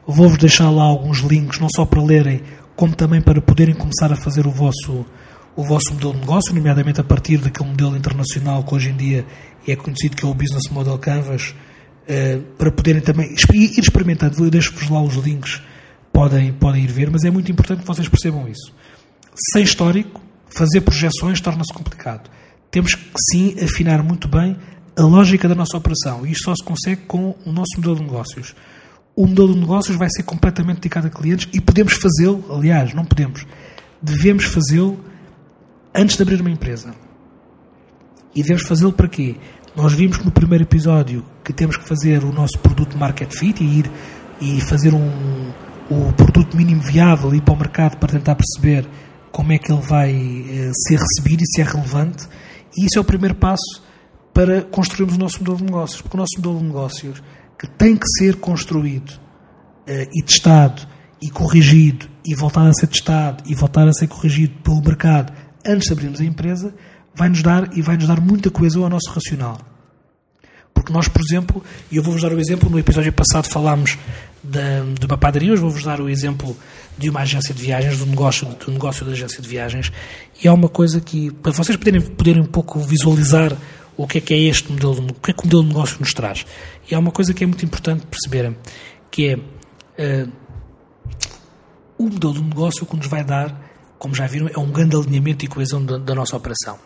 vou-vos 0.07 0.37
deixar 0.39 0.71
lá 0.71 0.83
alguns 0.83 1.21
links, 1.21 1.59
não 1.61 1.69
só 1.75 1.87
para 1.87 2.03
lerem, 2.03 2.43
como 2.77 2.95
também 2.95 3.21
para 3.21 3.41
poderem 3.41 3.75
começar 3.75 4.13
a 4.13 4.17
fazer 4.17 4.47
o 4.47 4.51
vosso, 4.51 5.07
o 5.57 5.63
vosso 5.63 5.93
modelo 5.93 6.15
de 6.15 6.21
negócio, 6.21 6.55
nomeadamente 6.55 7.01
a 7.01 7.05
partir 7.05 7.39
daquele 7.39 7.69
modelo 7.69 7.97
internacional 7.97 8.65
que 8.65 8.75
hoje 8.75 8.91
em 8.91 8.97
dia 8.97 9.27
é 9.67 9.77
conhecido 9.77 10.17
que 10.17 10.25
é 10.25 10.29
o 10.29 10.35
Business 10.35 10.69
Model 10.71 10.99
Canvas, 10.99 11.55
uh, 12.09 12.43
para 12.59 12.71
poderem 12.71 13.01
também 13.01 13.33
ir 13.33 13.79
experimentando. 13.79 14.45
Eu 14.45 14.51
deixo-vos 14.51 14.89
lá 14.89 15.03
os 15.03 15.15
links, 15.15 15.63
podem, 16.13 16.53
podem 16.53 16.85
ir 16.85 16.91
ver, 16.91 17.11
mas 17.11 17.25
é 17.25 17.31
muito 17.31 17.51
importante 17.51 17.81
que 17.81 17.87
vocês 17.87 18.09
percebam 18.09 18.49
isso. 18.49 18.73
Sem 19.53 19.63
histórico, 19.63 20.21
fazer 20.47 20.81
projeções 20.81 21.41
torna-se 21.41 21.73
complicado. 21.73 22.31
Temos 22.71 22.95
que 22.95 23.11
sim 23.31 23.57
afinar 23.63 24.03
muito 24.03 24.29
bem 24.29 24.57
a 24.97 25.03
lógica 25.03 25.49
da 25.49 25.55
nossa 25.55 25.77
operação 25.77 26.27
e 26.27 26.33
isto 26.33 26.45
só 26.45 26.55
se 26.55 26.63
consegue 26.63 27.03
com 27.03 27.37
o 27.45 27.53
nosso 27.53 27.77
modelo 27.77 27.97
de 27.97 28.03
negócios. 28.03 28.55
O 29.17 29.27
modelo 29.27 29.55
de 29.55 29.61
negócios 29.61 29.97
vai 29.97 30.09
ser 30.11 30.25
completamente 30.25 30.77
dedicado 30.77 31.07
a 31.07 31.11
clientes 31.11 31.49
e 31.53 31.61
podemos 31.61 31.95
fazê-lo, 31.95 32.45
aliás, 32.51 32.93
não 32.95 33.05
podemos, 33.05 33.47
devemos 34.03 34.45
fazê-lo 34.45 34.99
antes 35.95 36.17
de 36.17 36.23
abrir 36.23 36.41
uma 36.41 36.51
empresa. 36.51 36.95
E 38.35 38.43
devemos 38.43 38.65
fazê-lo 38.65 38.93
para 38.93 39.07
quê? 39.07 39.37
Nós 39.77 39.93
vimos 39.93 40.19
no 40.25 40.31
primeiro 40.31 40.65
episódio 40.65 41.25
que 41.45 41.53
temos 41.53 41.77
que 41.77 41.85
fazer 41.85 42.25
o 42.25 42.33
nosso 42.33 42.59
produto 42.59 42.99
market 42.99 43.33
fit 43.33 43.63
e 43.63 43.79
ir 43.79 43.91
e 44.41 44.61
fazer 44.61 44.93
um, 44.93 45.53
o 45.91 46.13
produto 46.13 46.57
mínimo 46.57 46.83
viável 46.83 47.33
e 47.33 47.39
ir 47.39 47.43
para 47.43 47.55
o 47.55 47.57
mercado 47.57 47.97
para 47.99 48.13
tentar 48.13 48.35
perceber 48.35 48.87
como 49.31 49.53
é 49.53 49.59
que 49.59 49.73
ele 49.73 49.83
vai 49.83 50.13
eh, 50.13 50.71
ser 50.87 50.99
recebido 50.99 51.43
e 51.43 51.47
se 51.47 51.61
é 51.61 51.65
relevante. 51.65 52.27
E 52.77 52.87
isso 52.87 52.99
é 52.99 53.01
o 53.01 53.05
primeiro 53.05 53.35
passo 53.35 53.83
para 54.33 54.63
construirmos 54.63 55.17
o 55.17 55.19
nosso 55.19 55.39
modelo 55.39 55.57
de 55.59 55.65
negócios. 55.65 56.01
Porque 56.01 56.17
o 56.17 56.21
nosso 56.21 56.37
modelo 56.37 56.59
de 56.59 56.65
negócios, 56.65 57.23
que 57.59 57.67
tem 57.67 57.97
que 57.97 58.07
ser 58.19 58.37
construído 58.37 59.13
eh, 59.87 60.09
e 60.13 60.23
testado 60.23 60.83
e 61.21 61.31
corrigido 61.31 62.07
e 62.25 62.35
voltar 62.35 62.67
a 62.67 62.73
ser 62.73 62.87
testado 62.87 63.43
e 63.47 63.55
voltar 63.55 63.87
a 63.87 63.93
ser 63.93 64.09
corrigido 64.09 64.55
pelo 64.63 64.83
mercado 64.83 65.33
antes 65.67 65.87
de 65.87 65.93
abrirmos 65.93 66.21
a 66.21 66.25
empresa, 66.25 66.75
vai-nos 67.15 67.43
dar 67.43 67.77
e 67.77 67.83
vai-nos 67.83 68.07
dar 68.07 68.21
muita 68.21 68.51
coesão 68.51 68.85
ao 68.85 68.91
nosso 68.91 69.11
racional. 69.11 69.59
Porque 70.75 70.93
nós, 70.93 71.09
por 71.09 71.23
exemplo, 71.23 71.65
e 71.91 71.97
eu 71.97 72.03
vou-vos 72.03 72.21
dar 72.21 72.33
o 72.33 72.41
exemplo, 72.41 72.69
no 72.69 72.79
episódio 72.79 73.13
passado 73.13 73.49
falámos 73.49 73.97
de, 74.43 75.07
uma 75.07 75.17
padaria, 75.17 75.53
hoje 75.53 75.63
vou-vos 75.63 75.85
dar 75.85 76.01
o 76.01 76.09
exemplo 76.09 76.55
de 76.99 77.09
uma 77.09 77.21
agência 77.21 77.55
de 77.55 77.63
viagens, 77.63 77.99
do 77.99 78.07
negócio, 78.07 78.47
do 78.47 78.73
negócio 78.73 79.07
da 79.07 79.13
agência 79.13 79.41
de 79.41 79.49
viagens, 79.49 79.93
e 80.43 80.47
é 80.47 80.53
uma 80.53 80.69
coisa 80.69 81.01
que, 81.01 81.31
para 81.31 81.53
vocês 81.53 81.77
poderem, 81.77 82.01
poderem 82.01 82.43
um 82.43 82.47
pouco 82.47 82.81
visualizar 82.81 83.57
o 83.97 84.07
que 84.07 84.19
é 84.19 84.21
que 84.21 84.35
é 84.35 84.39
este 84.39 84.71
modelo, 84.73 85.07
o 85.11 85.15
que 85.15 85.31
é 85.31 85.35
que 85.35 85.41
o 85.41 85.45
modelo 85.45 85.63
de 85.63 85.69
negócio 85.69 85.97
nos 86.01 86.13
traz. 86.13 86.47
E 86.91 86.95
há 86.95 86.99
uma 86.99 87.11
coisa 87.11 87.33
que 87.33 87.45
é 87.45 87.47
muito 87.47 87.65
importante 87.65 88.07
perceberem, 88.07 88.57
que 89.11 89.29
é 89.29 89.37
uh, 89.37 90.33
o 91.99 92.05
modelo 92.05 92.35
de 92.35 92.43
negócio 92.43 92.87
que 92.87 92.97
nos 92.97 93.07
vai 93.07 93.25
dar, 93.25 93.61
como 93.99 94.15
já 94.15 94.27
viram, 94.27 94.49
é 94.49 94.59
um 94.59 94.71
grande 94.71 94.97
alinhamento 94.97 95.45
e 95.45 95.49
coesão 95.49 95.85
da, 95.85 95.99
da 95.99 96.15
nossa 96.15 96.37
operação. 96.37 96.79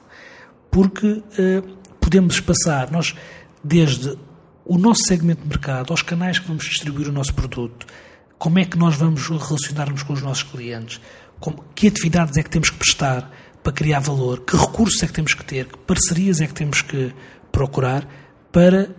Porque 0.71 1.07
uh, 1.07 1.79
podemos 2.01 2.41
passar, 2.41 2.91
nós, 2.91 3.15
desde 3.63 4.17
o 4.65 4.77
nosso 4.77 5.03
segmento 5.07 5.43
de 5.43 5.49
mercado, 5.49 5.91
aos 5.91 6.03
canais 6.03 6.39
que 6.39 6.47
vamos 6.47 6.65
distribuir 6.65 7.09
o 7.09 7.13
nosso 7.13 7.33
produto, 7.33 7.87
como 8.39 8.59
é 8.59 8.65
que 8.65 8.79
nós 8.79 8.97
vamos 8.97 9.27
relacionar-nos 9.29 10.03
com 10.03 10.13
os 10.13 10.23
nossos 10.23 10.43
clientes, 10.43 11.01
como, 11.41 11.65
que 11.75 11.89
atividades 11.89 12.37
é 12.37 12.43
que 12.43 12.51
temos 12.51 12.71
que 12.71 12.77
prestar 12.77 13.31
para 13.63 13.73
criar 13.73 14.01
valor, 14.01 14.41
que 14.41 14.57
recursos 14.57 15.03
é 15.03 15.07
que 15.07 15.13
temos 15.13 15.35
que 15.35 15.45
ter, 15.45 15.67
que 15.67 15.79
parcerias 15.79 16.41
é 16.41 16.47
que 16.47 16.55
temos 16.55 16.83
que 16.83 17.13
procurar 17.51 18.09
para 18.53 18.91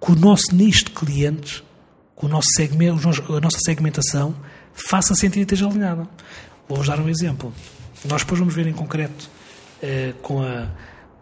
que 0.00 0.12
o 0.12 0.16
nosso 0.16 0.54
nicho 0.54 0.86
de 0.86 0.90
clientes, 0.90 1.62
que 2.18 2.26
o 2.26 2.28
nosso 2.28 2.48
segmento, 2.54 3.08
a 3.08 3.40
nossa 3.40 3.58
segmentação 3.64 4.34
faça 4.72 5.14
sentido 5.14 5.40
e 5.40 5.42
esteja 5.42 5.66
alinhada. 5.66 6.08
Vou-vos 6.68 6.86
dar 6.86 7.00
um 7.00 7.08
exemplo. 7.08 7.52
Nós 8.04 8.22
depois 8.22 8.38
vamos 8.38 8.54
ver 8.54 8.66
em 8.66 8.72
concreto 8.72 9.28
eh, 9.82 10.14
com, 10.22 10.42
a, 10.42 10.68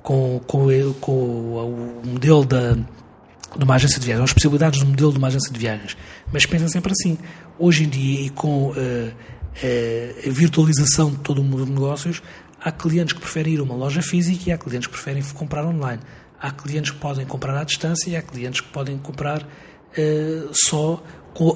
com, 0.02 0.40
com, 0.46 0.94
com 1.00 1.12
o, 1.12 2.02
modelo 2.04 2.44
da, 2.44 2.74
de 2.74 3.64
uma 3.64 3.74
agência 3.74 3.98
de 3.98 4.06
viagens, 4.06 4.24
as 4.24 4.32
possibilidades 4.32 4.80
do 4.80 4.86
modelo 4.86 5.12
de 5.12 5.18
uma 5.18 5.28
agência 5.28 5.52
de 5.52 5.58
viagens. 5.58 5.96
Mas 6.32 6.46
pensem 6.46 6.68
sempre 6.68 6.92
assim. 6.92 7.18
Hoje 7.58 7.84
em 7.84 7.88
dia, 7.88 8.26
e 8.26 8.30
com 8.30 8.68
uh, 8.68 8.72
uh, 8.72 10.28
a 10.28 10.30
virtualização 10.30 11.10
de 11.10 11.16
todo 11.18 11.40
o 11.40 11.44
mundo 11.44 11.66
de 11.66 11.72
negócios, 11.72 12.22
há 12.60 12.72
clientes 12.72 13.12
que 13.12 13.20
preferem 13.20 13.54
ir 13.54 13.60
a 13.60 13.62
uma 13.62 13.74
loja 13.74 14.02
física 14.02 14.50
e 14.50 14.52
há 14.52 14.58
clientes 14.58 14.86
que 14.86 14.92
preferem 14.92 15.22
comprar 15.34 15.64
online. 15.64 16.02
Há 16.40 16.50
clientes 16.50 16.90
que 16.90 16.98
podem 16.98 17.26
comprar 17.26 17.56
à 17.56 17.64
distância 17.64 18.10
e 18.10 18.16
há 18.16 18.22
clientes 18.22 18.60
que 18.60 18.68
podem 18.68 18.98
comprar 18.98 19.42
uh, 19.42 20.50
só 20.52 21.02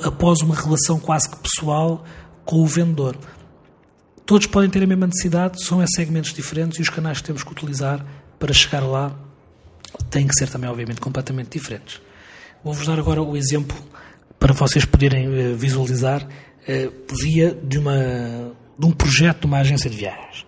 após 0.04 0.40
uma 0.40 0.54
relação 0.54 0.99
quase 0.99 1.28
que 1.28 1.37
pessoal 1.37 2.04
com 2.44 2.56
o 2.56 2.66
vendedor. 2.66 3.16
Todos 4.25 4.47
podem 4.47 4.71
ter 4.71 4.82
a 4.82 4.87
mesma 4.87 5.06
necessidade, 5.06 5.64
são 5.64 5.85
segmentos 5.87 6.32
diferentes 6.32 6.78
e 6.78 6.82
os 6.82 6.88
canais 6.88 7.18
que 7.18 7.25
temos 7.25 7.42
que 7.42 7.50
utilizar 7.50 8.04
para 8.38 8.52
chegar 8.52 8.80
lá 8.80 9.16
têm 10.11 10.26
que 10.26 10.35
ser 10.35 10.49
também, 10.49 10.71
obviamente, 10.71 11.00
completamente 11.00 11.50
diferentes. 11.50 12.00
Vou-vos 12.64 12.87
dar 12.87 12.99
agora 12.99 13.23
o 13.23 13.37
exemplo 13.37 13.76
para 14.38 14.52
vocês 14.52 14.85
poderem 14.85 15.28
uh, 15.28 15.56
visualizar 15.56 16.25
uh, 16.25 17.14
via 17.21 17.54
de, 17.54 17.78
uma, 17.78 17.97
de 18.78 18.87
um 18.87 18.90
projeto 18.92 19.40
de 19.40 19.47
uma 19.47 19.59
agência 19.59 19.90
de 19.90 19.97
viagens. 19.97 20.47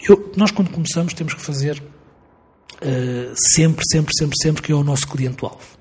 Eu, 0.00 0.32
nós, 0.36 0.50
quando 0.50 0.70
começamos, 0.70 1.14
temos 1.14 1.34
que 1.34 1.40
fazer 1.40 1.82
uh, 1.82 3.34
sempre, 3.34 3.84
sempre, 3.90 4.12
sempre, 4.16 4.34
sempre 4.40 4.62
que 4.62 4.72
é 4.72 4.74
o 4.74 4.84
nosso 4.84 5.06
cliente-alvo. 5.08 5.76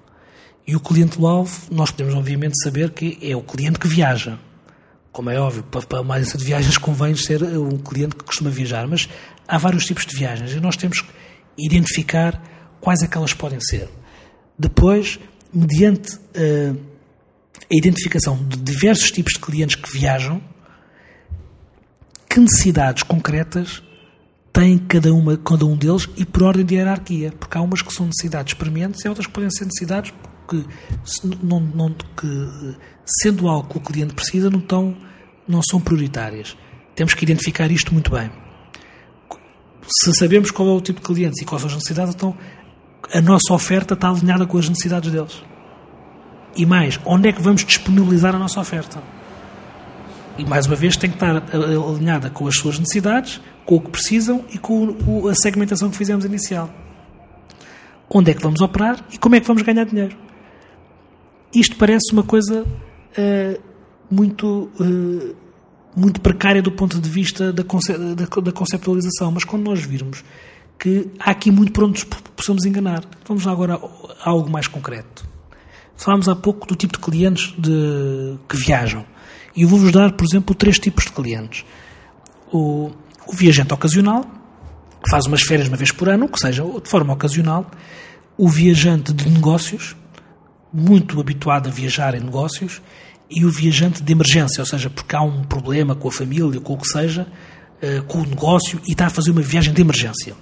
E 0.68 0.76
o 0.76 0.80
cliente-alvo, 0.80 1.68
nós 1.72 1.92
podemos, 1.92 2.16
obviamente, 2.16 2.62
saber 2.64 2.92
que 2.92 3.20
é 3.22 3.36
o 3.36 3.42
cliente 3.42 3.78
que 3.78 3.88
viaja. 3.88 4.40
Como 5.12 5.30
é 5.30 5.40
óbvio, 5.40 5.64
para 5.64 6.02
uma 6.02 6.16
agência 6.16 6.38
de 6.38 6.44
viagens 6.44 6.78
convém 6.78 7.16
ser 7.16 7.44
um 7.44 7.78
cliente 7.78 8.16
que 8.16 8.24
costuma 8.24 8.50
viajar, 8.50 8.88
mas 8.88 9.08
há 9.48 9.58
vários 9.58 9.86
tipos 9.86 10.06
de 10.06 10.18
viagens 10.18 10.52
e 10.52 10.60
nós 10.60 10.76
temos 10.76 11.02
que 11.02 11.10
identificar 11.58 12.42
quais 12.82 13.02
é 13.02 13.08
podem 13.38 13.60
ser. 13.62 13.90
Depois, 14.58 15.20
mediante 15.54 16.16
uh, 16.16 16.78
a 17.72 17.76
identificação 17.76 18.38
de 18.44 18.58
diversos 18.58 19.12
tipos 19.12 19.34
de 19.34 19.40
clientes 19.40 19.76
que 19.76 19.92
viajam, 19.92 20.42
que 22.30 22.40
necessidades 22.40 23.04
concretas 23.04 23.82
tem 24.56 24.78
cada, 24.78 25.14
uma, 25.14 25.36
cada 25.36 25.66
um 25.66 25.76
deles 25.76 26.08
e 26.16 26.24
por 26.24 26.44
ordem 26.44 26.66
de 26.66 26.76
hierarquia, 26.76 27.34
porque 27.38 27.58
há 27.58 27.62
umas 27.62 27.82
que 27.82 27.94
são 27.94 28.06
necessidades 28.06 28.54
prementes 28.54 29.04
e 29.04 29.10
outras 29.10 29.28
que 29.28 29.34
podem 29.34 29.50
ser 29.50 29.66
necessidades 29.66 30.14
que, 30.48 30.66
não, 31.44 31.60
não, 31.60 31.92
que 31.92 32.78
sendo 33.22 33.50
algo 33.50 33.68
que 33.68 33.78
o 33.78 33.82
cliente 33.82 34.14
precisa, 34.14 34.50
não, 34.50 34.62
tão, 34.62 34.96
não 35.46 35.62
são 35.62 35.82
prioritárias. 35.82 36.56
Temos 36.96 37.14
que 37.14 37.26
identificar 37.26 37.70
isto 37.70 37.94
muito 37.94 38.10
bem. 38.10 38.32
Se 39.86 40.14
sabemos 40.14 40.52
qual 40.52 40.70
é 40.70 40.72
o 40.72 40.80
tipo 40.80 41.02
de 41.02 41.06
clientes 41.06 41.42
e 41.42 41.46
quais 41.46 41.62
são 41.62 41.68
as 41.68 41.76
necessidades, 41.76 42.16
então 42.16 42.34
a 43.14 43.20
nossa 43.20 43.54
oferta 43.54 43.94
está 43.94 44.08
alinhada 44.08 44.46
com 44.46 44.58
as 44.58 44.70
necessidades 44.70 45.12
deles. 45.12 45.44
E 46.56 46.66
mais, 46.66 46.98
onde 47.04 47.28
é 47.28 47.34
que 47.34 47.42
vamos 47.42 47.66
disponibilizar 47.66 48.34
a 48.34 48.40
nossa 48.40 48.62
oferta? 48.62 49.04
E 50.38 50.46
mais 50.46 50.66
uma 50.66 50.78
vez 50.78 50.96
tem 50.96 51.10
que 51.10 51.18
estar 51.18 51.44
alinhada 51.54 52.30
com 52.30 52.48
as 52.48 52.56
suas 52.56 52.80
necessidades, 52.80 53.42
com 53.66 53.76
o 53.76 53.82
que 53.82 53.90
precisam 53.90 54.46
e 54.52 54.58
com 54.58 55.28
a 55.28 55.36
segmentação 55.36 55.90
que 55.90 55.98
fizemos 55.98 56.26
inicial. 56.26 56.70
Onde 58.10 58.32
é 58.32 58.34
que 58.34 58.42
vamos 58.42 58.62
operar 58.62 59.04
e 59.12 59.18
como 59.18 59.36
é 59.36 59.40
que 59.40 59.48
vamos 59.48 59.64
ganhar 59.64 59.86
dinheiro? 59.86 60.16
Isto 61.54 61.76
parece 61.76 62.14
uma 62.14 62.24
coisa 62.24 62.64
uh, 62.64 63.62
muito, 64.10 64.70
uh, 64.80 65.36
muito 65.96 66.22
precária 66.22 66.62
do 66.62 66.72
ponto 66.72 67.00
de 67.00 67.10
vista 67.10 67.52
da, 67.52 67.64
conce 67.64 67.98
da, 67.98 68.26
da 68.26 68.52
conceptualização, 68.52 69.32
mas 69.32 69.44
quando 69.44 69.64
nós 69.64 69.82
virmos 69.82 70.24
que 70.78 71.10
há 71.20 71.32
aqui 71.32 71.52
muito 71.52 71.72
por 71.72 71.84
onde 71.86 72.06
possamos 72.36 72.66
enganar. 72.66 73.04
Vamos 73.28 73.48
agora 73.48 73.76
a 73.76 74.30
algo 74.30 74.50
mais 74.50 74.68
concreto. 74.68 75.26
Falámos 75.96 76.28
há 76.28 76.36
pouco 76.36 76.68
do 76.68 76.76
tipo 76.76 76.94
de 76.94 77.00
clientes 77.00 77.54
de, 77.58 78.38
que 78.48 78.58
viajam. 78.58 79.06
E 79.56 79.62
eu 79.62 79.68
vou-vos 79.68 79.92
dar, 79.92 80.12
por 80.12 80.26
exemplo, 80.26 80.54
três 80.54 80.78
tipos 80.78 81.06
de 81.06 81.12
clientes. 81.12 81.66
O, 82.52 82.92
o 83.27 83.34
viajante 83.34 83.74
ocasional, 83.74 84.24
que 85.03 85.10
faz 85.10 85.25
umas 85.25 85.41
férias 85.41 85.67
uma 85.67 85.77
vez 85.77 85.91
por 85.91 86.10
ano, 86.10 86.27
que 86.27 86.39
seja 86.39 86.63
de 86.63 86.89
forma 86.89 87.13
ocasional. 87.13 87.70
O 88.38 88.50
viajante 88.50 89.13
de 89.13 89.29
negócios, 89.29 89.96
muito 90.74 91.20
habituado 91.20 91.70
a 91.70 91.72
viajar 91.72 92.15
em 92.15 92.20
negócios. 92.20 92.82
E 93.29 93.44
o 93.44 93.50
viajante 93.50 94.03
de 94.03 94.12
emergência, 94.12 94.62
ou 94.62 94.65
seja, 94.65 94.89
porque 94.89 95.15
há 95.15 95.22
um 95.22 95.44
problema 95.44 95.96
com 95.96 96.08
a 96.08 96.12
família, 96.12 96.60
com 96.62 96.74
o 96.74 96.77
que 96.77 96.88
seja, 96.88 97.27
eh, 97.82 98.01
com 98.08 98.20
o 98.20 98.25
negócio 98.25 98.79
e 98.88 98.91
está 98.91 99.08
a 99.08 99.10
fazer 99.10 99.32
uma 99.32 99.41
viagem 99.41 99.74
de 99.74 99.82
emergência. 99.82 100.36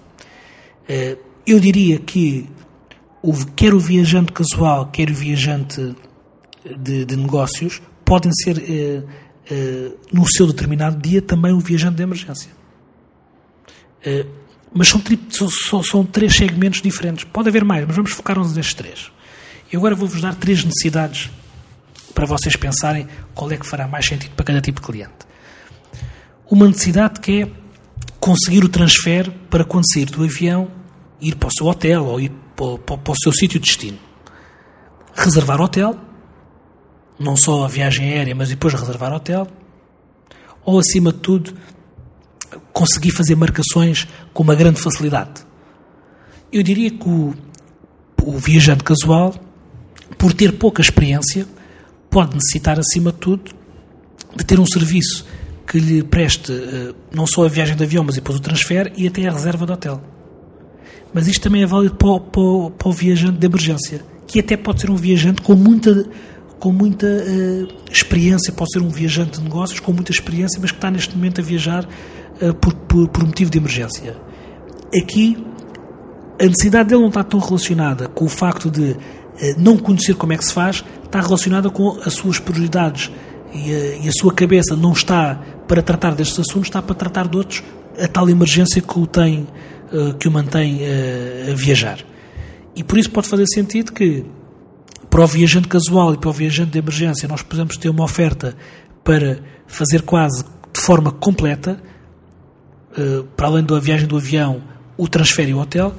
Eh, 0.90 1.18
eu 1.48 1.62
diria 1.62 1.98
que 2.00 2.50
quer 3.56 3.74
o 3.74 3.80
viajante 3.80 4.34
casual, 4.34 4.88
quer 4.88 5.10
o 5.10 5.14
viajante 5.14 5.96
de, 6.78 7.06
de 7.06 7.16
negócios 7.16 7.82
podem 8.06 8.32
ser, 8.34 8.58
eh, 8.60 9.04
eh, 9.50 9.92
no 10.12 10.26
seu 10.28 10.48
determinado 10.48 11.02
dia, 11.02 11.22
também 11.22 11.54
um 11.54 11.60
viajante 11.60 11.96
de 11.96 12.04
emergência. 12.04 12.52
Mas 14.74 14.88
são, 14.88 15.02
são, 15.50 15.84
são, 15.84 16.06
três 16.06 16.36
segmentos 16.36 16.82
diferentes. 16.82 17.24
Pode 17.24 17.50
haver 17.50 17.64
mais, 17.64 17.86
mas 17.86 17.96
vamos 17.96 18.12
focar-nos 18.12 18.56
nestes 18.56 18.74
três. 18.74 19.12
Eu 19.72 19.80
agora 19.80 19.96
vou-vos 19.96 20.22
dar 20.22 20.36
três 20.36 20.64
necessidades 20.64 21.30
para 22.14 22.26
vocês 22.26 22.56
pensarem 22.56 23.08
qual 23.34 23.52
é 23.52 23.58
que 23.58 23.66
fará 23.66 23.88
mais 23.88 24.06
sentido 24.06 24.32
para 24.36 24.46
cada 24.46 24.62
tipo 24.62 24.82
de 24.82 24.88
cliente. 24.88 25.26
Uma 26.50 26.68
necessidade 26.68 27.20
que 27.20 27.44
é 27.44 27.52
conseguir 28.20 28.64
o 28.64 28.70
transfer 28.70 29.32
para 29.50 29.66
quando 29.66 29.92
sair 29.92 30.06
do 30.06 30.24
avião 30.24 30.70
ir 31.20 31.36
para 31.36 31.48
o 31.48 31.52
seu 31.52 31.68
hotel 31.68 32.06
ou 32.06 32.20
ir 32.20 32.32
para, 32.56 32.78
para, 32.78 32.98
para 32.98 33.12
o 33.12 33.16
seu 33.16 33.32
sítio 33.32 33.60
de 33.60 33.68
destino. 33.68 33.98
Reservar 35.16 35.62
hotel, 35.62 35.98
não 37.20 37.36
só 37.36 37.64
a 37.64 37.68
viagem 37.68 38.10
aérea, 38.10 38.36
mas 38.36 38.50
depois 38.50 38.74
reservar 38.74 39.14
hotel, 39.14 39.48
ou 40.66 40.80
acima 40.80 41.12
de 41.12 41.20
tudo, 41.20 41.54
conseguir 42.72 43.12
fazer 43.12 43.36
marcações 43.36 44.08
com 44.34 44.44
uma 44.44 44.56
grande 44.56 44.80
facilidade. 44.80 45.46
Eu 46.52 46.62
diria 46.64 46.92
que 46.92 47.08
o, 47.08 47.34
o 48.24 48.38
viajante 48.38 48.84
casual, 48.84 49.34
por 50.18 50.34
ter 50.34 50.54
pouca 50.54 50.82
experiência, 50.82 51.48
pode 52.10 52.36
necessitar, 52.36 52.80
acima 52.80 53.12
de 53.12 53.18
tudo, 53.18 53.52
de 54.36 54.44
ter 54.44 54.60
um 54.60 54.66
serviço 54.66 55.26
que 55.66 55.80
lhe 55.80 56.04
preste 56.04 56.52
uh, 56.52 56.96
não 57.12 57.26
só 57.26 57.46
a 57.46 57.50
viagem 57.50 57.76
de 57.76 57.84
avião, 57.84 58.04
mas 58.04 58.16
depois 58.16 58.38
o 58.38 58.42
transfer 58.42 58.92
e 58.96 59.08
até 59.08 59.28
a 59.28 59.32
reserva 59.32 59.66
de 59.66 59.72
hotel. 59.72 60.02
Mas 61.14 61.28
isto 61.28 61.42
também 61.42 61.64
é 61.64 61.66
válido 61.66 61.96
para 61.96 62.20
para 62.20 62.70
para 62.78 62.90
o 62.90 62.92
viajante 62.92 63.38
de 63.38 63.46
emergência, 63.46 64.02
que 64.28 64.40
até 64.40 64.58
pode 64.58 64.82
ser 64.82 64.90
um 64.90 64.96
viajante 64.96 65.42
com 65.42 65.56
muita, 65.56 66.06
com 66.64 66.72
muita 66.72 67.06
uh, 67.08 67.68
experiência, 67.92 68.54
pode 68.54 68.72
ser 68.72 68.82
um 68.82 68.88
viajante 68.88 69.38
de 69.38 69.44
negócios 69.44 69.82
com 69.82 69.92
muita 69.92 70.14
experiência, 70.14 70.62
mas 70.62 70.72
que 70.72 70.78
está 70.78 70.90
neste 70.90 71.14
momento 71.14 71.42
a 71.42 71.44
viajar 71.44 71.84
uh, 71.84 72.54
por, 72.54 72.74
por, 72.74 73.10
por 73.10 73.26
motivo 73.26 73.52
de 73.52 73.58
emergência. 73.58 74.16
Aqui, 74.98 75.46
a 76.40 76.46
necessidade 76.46 76.88
dele 76.88 77.02
não 77.02 77.10
está 77.10 77.22
tão 77.22 77.42
relacionada 77.42 78.08
com 78.08 78.24
o 78.24 78.30
facto 78.30 78.72
de 78.72 78.96
não 79.58 79.78
conhecer 79.78 80.16
como 80.16 80.32
é 80.32 80.38
que 80.38 80.46
se 80.46 80.54
faz, 80.54 80.86
está 81.04 81.20
relacionada 81.20 81.70
com 81.70 82.00
as 82.06 82.14
suas 82.14 82.40
prioridades 82.40 83.12
e 83.54 83.74
a, 83.74 84.06
e 84.06 84.08
a, 84.08 84.12
sua 84.14 84.34
cabeça 84.34 84.74
não 84.74 84.94
está 84.94 85.36
para 85.68 85.82
tratar 85.82 86.16
destes 86.16 86.40
assuntos, 86.40 86.70
está 86.70 86.82
para 86.82 86.96
tratar 86.96 87.28
de 87.28 87.36
outros, 87.36 87.62
a 88.02 88.08
tal 88.08 88.30
emergência 88.30 88.82
que 88.82 88.98
o, 88.98 89.06
tem, 89.06 89.46
que 90.18 90.30
o 90.30 90.32
mantém 90.32 90.80
a 91.52 91.54
viajar. 91.56 92.00
E 92.74 92.84
por 92.84 92.98
isso 92.98 93.10
pode 93.12 93.28
fazer 93.28 93.48
sentido 93.48 93.92
que 93.92 94.24
para 95.14 95.26
o 95.26 95.28
viajante 95.28 95.68
casual 95.68 96.16
e 96.16 96.18
para 96.18 96.32
o 96.32 96.34
viajante 96.34 96.72
de 96.72 96.80
emergência 96.80 97.28
nós 97.28 97.44
podemos 97.44 97.78
ter 97.78 97.88
uma 97.88 98.04
oferta 98.04 98.56
para 99.04 99.42
fazer 99.68 100.02
quase 100.02 100.44
de 100.74 100.82
forma 100.82 101.12
completa, 101.12 101.80
uh, 102.98 103.24
para 103.38 103.46
além 103.46 103.64
da 103.64 103.80
viagem 103.80 104.08
do 104.08 104.18
avião, 104.18 104.64
o 104.98 105.08
transfer 105.08 105.48
e 105.48 105.54
o 105.54 105.60
hotel, 105.60 105.94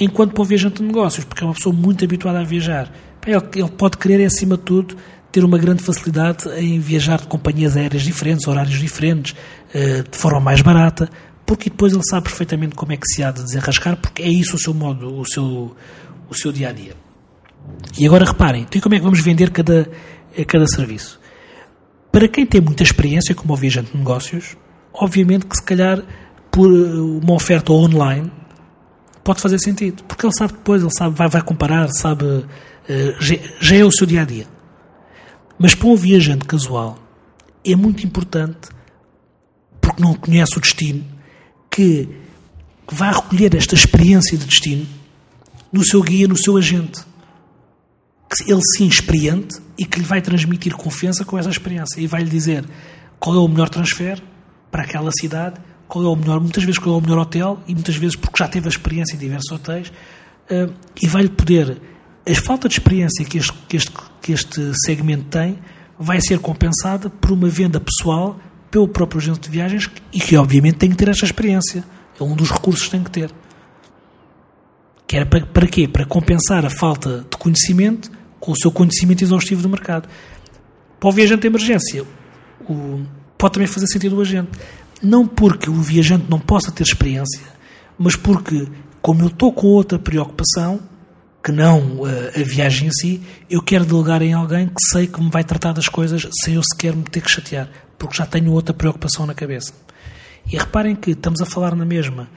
enquanto 0.00 0.32
para 0.32 0.40
o 0.40 0.46
viajante 0.46 0.76
de 0.76 0.84
negócios, 0.84 1.26
porque 1.26 1.44
é 1.44 1.46
uma 1.46 1.52
pessoa 1.52 1.74
muito 1.74 2.02
habituada 2.06 2.40
a 2.40 2.42
viajar, 2.42 2.90
ele 3.26 3.68
pode 3.68 3.98
querer, 3.98 4.24
acima 4.24 4.56
de 4.56 4.62
tudo, 4.62 4.96
ter 5.30 5.44
uma 5.44 5.58
grande 5.58 5.82
facilidade 5.82 6.48
em 6.56 6.80
viajar 6.80 7.20
de 7.20 7.26
companhias 7.26 7.76
aéreas 7.76 8.02
diferentes, 8.02 8.48
horários 8.48 8.78
diferentes, 8.78 9.36
eh, 9.74 10.04
de 10.10 10.16
forma 10.16 10.40
mais 10.40 10.62
barata, 10.62 11.10
porque 11.44 11.68
depois 11.68 11.92
ele 11.92 12.04
sabe 12.08 12.24
perfeitamente 12.24 12.74
como 12.74 12.92
é 12.92 12.96
que 12.96 13.06
se 13.08 13.22
há 13.22 13.30
de 13.30 13.42
desenrascar, 13.42 13.98
porque 13.98 14.22
é 14.22 14.28
isso 14.28 14.56
o 14.56 14.58
seu 14.58 14.72
modo, 14.72 15.20
o 15.20 15.26
seu, 15.26 15.76
o 16.30 16.34
seu 16.34 16.50
dia 16.50 16.70
a 16.70 16.72
dia. 16.72 17.03
E 17.98 18.06
agora 18.06 18.24
reparem, 18.24 18.62
então 18.62 18.80
como 18.80 18.94
é 18.94 18.98
que 18.98 19.04
vamos 19.04 19.20
vender 19.20 19.50
cada, 19.50 19.88
cada 20.46 20.66
serviço? 20.66 21.20
Para 22.10 22.28
quem 22.28 22.46
tem 22.46 22.60
muita 22.60 22.82
experiência 22.82 23.34
como 23.34 23.56
viajante 23.56 23.92
de 23.92 23.98
negócios, 23.98 24.56
obviamente 24.92 25.46
que 25.46 25.56
se 25.56 25.62
calhar 25.62 26.02
por 26.50 26.70
uma 26.70 27.34
oferta 27.34 27.72
online 27.72 28.30
pode 29.22 29.40
fazer 29.40 29.58
sentido, 29.58 30.04
porque 30.04 30.26
ele 30.26 30.32
sabe 30.32 30.52
depois, 30.52 30.82
ele 30.82 30.92
sabe, 30.92 31.16
vai, 31.16 31.28
vai 31.28 31.42
comparar, 31.42 31.88
sabe, 31.88 32.44
já, 33.18 33.36
já 33.60 33.76
é 33.76 33.84
o 33.84 33.90
seu 33.90 34.06
dia 34.06 34.22
a 34.22 34.24
dia. 34.24 34.46
Mas 35.58 35.74
para 35.74 35.88
um 35.88 35.96
viajante 35.96 36.44
casual 36.44 36.98
é 37.64 37.74
muito 37.74 38.04
importante, 38.04 38.68
porque 39.80 40.02
não 40.02 40.14
conhece 40.14 40.56
o 40.58 40.60
destino, 40.60 41.04
que 41.70 42.08
vai 42.90 43.12
recolher 43.12 43.54
esta 43.54 43.74
experiência 43.74 44.36
de 44.36 44.44
destino 44.44 44.86
no 45.72 45.84
seu 45.84 46.02
guia, 46.02 46.28
no 46.28 46.36
seu 46.36 46.56
agente. 46.56 47.00
Que 48.28 48.50
ele 48.50 48.60
se 48.62 48.86
experiente 48.86 49.60
e 49.78 49.84
que 49.84 49.98
lhe 49.98 50.04
vai 50.04 50.20
transmitir 50.20 50.74
confiança 50.74 51.24
com 51.24 51.38
essa 51.38 51.50
experiência 51.50 52.00
e 52.00 52.06
vai 52.06 52.22
lhe 52.22 52.30
dizer 52.30 52.64
qual 53.18 53.36
é 53.36 53.38
o 53.38 53.48
melhor 53.48 53.68
transfer 53.68 54.22
para 54.70 54.82
aquela 54.82 55.10
cidade, 55.12 55.60
qual 55.86 56.04
é 56.04 56.08
o 56.08 56.16
melhor, 56.16 56.40
muitas 56.40 56.64
vezes 56.64 56.78
qual 56.78 56.96
é 56.96 56.98
o 56.98 57.00
melhor 57.00 57.18
hotel 57.18 57.60
e 57.66 57.74
muitas 57.74 57.96
vezes 57.96 58.16
porque 58.16 58.42
já 58.42 58.48
teve 58.48 58.66
a 58.66 58.70
experiência 58.70 59.14
em 59.14 59.18
diversos 59.18 59.50
hotéis 59.52 59.88
uh, 60.50 60.72
e 61.00 61.06
vai-lhe 61.06 61.28
poder 61.28 61.80
a 62.26 62.34
falta 62.34 62.68
de 62.68 62.74
experiência 62.74 63.24
que 63.24 63.38
este, 63.38 63.52
que, 63.68 63.76
este, 63.76 63.92
que 64.20 64.32
este 64.32 64.72
segmento 64.84 65.24
tem 65.24 65.58
vai 65.98 66.20
ser 66.20 66.38
compensada 66.38 67.10
por 67.10 67.32
uma 67.32 67.48
venda 67.48 67.78
pessoal 67.78 68.38
pelo 68.70 68.88
próprio 68.88 69.20
agente 69.20 69.40
de 69.40 69.50
viagens 69.50 69.90
e 70.12 70.18
que 70.18 70.36
obviamente 70.36 70.76
tem 70.76 70.90
que 70.90 70.96
ter 70.96 71.08
esta 71.08 71.24
experiência. 71.24 71.84
É 72.18 72.24
um 72.24 72.34
dos 72.34 72.50
recursos 72.50 72.84
que 72.86 72.90
tem 72.90 73.04
que 73.04 73.10
ter. 73.10 73.30
Que 75.14 75.18
era 75.18 75.26
para, 75.26 75.46
para 75.46 75.66
quê? 75.68 75.86
Para 75.86 76.04
compensar 76.04 76.66
a 76.66 76.70
falta 76.70 77.24
de 77.30 77.36
conhecimento 77.36 78.10
com 78.40 78.50
o 78.50 78.56
seu 78.56 78.72
conhecimento 78.72 79.22
exaustivo 79.22 79.62
do 79.62 79.68
mercado. 79.68 80.08
Para 80.98 81.08
o 81.08 81.12
viajante 81.12 81.42
de 81.42 81.46
emergência, 81.46 82.04
o, 82.68 83.00
pode 83.38 83.52
também 83.52 83.68
fazer 83.68 83.86
sentido 83.86 84.18
o 84.18 84.20
agente. 84.20 84.50
Não 85.00 85.24
porque 85.24 85.70
o 85.70 85.74
viajante 85.74 86.26
não 86.28 86.40
possa 86.40 86.72
ter 86.72 86.82
experiência, 86.82 87.40
mas 87.96 88.16
porque, 88.16 88.66
como 89.00 89.22
eu 89.22 89.28
estou 89.28 89.52
com 89.52 89.68
outra 89.68 90.00
preocupação, 90.00 90.80
que 91.44 91.52
não 91.52 92.02
a, 92.04 92.40
a 92.40 92.42
viagem 92.42 92.88
em 92.88 92.92
si, 92.92 93.22
eu 93.48 93.62
quero 93.62 93.84
delegar 93.84 94.20
em 94.20 94.32
alguém 94.32 94.66
que 94.66 94.82
sei 94.90 95.06
que 95.06 95.22
me 95.22 95.30
vai 95.30 95.44
tratar 95.44 95.74
das 95.74 95.86
coisas 95.86 96.26
sem 96.42 96.54
eu 96.54 96.62
sequer 96.72 96.92
me 96.96 97.04
ter 97.04 97.20
que 97.20 97.30
chatear, 97.30 97.70
porque 97.96 98.16
já 98.16 98.26
tenho 98.26 98.50
outra 98.50 98.74
preocupação 98.74 99.26
na 99.26 99.32
cabeça. 99.32 99.72
E 100.50 100.56
reparem 100.56 100.96
que 100.96 101.12
estamos 101.12 101.40
a 101.40 101.46
falar 101.46 101.76
na 101.76 101.84
mesma 101.84 102.28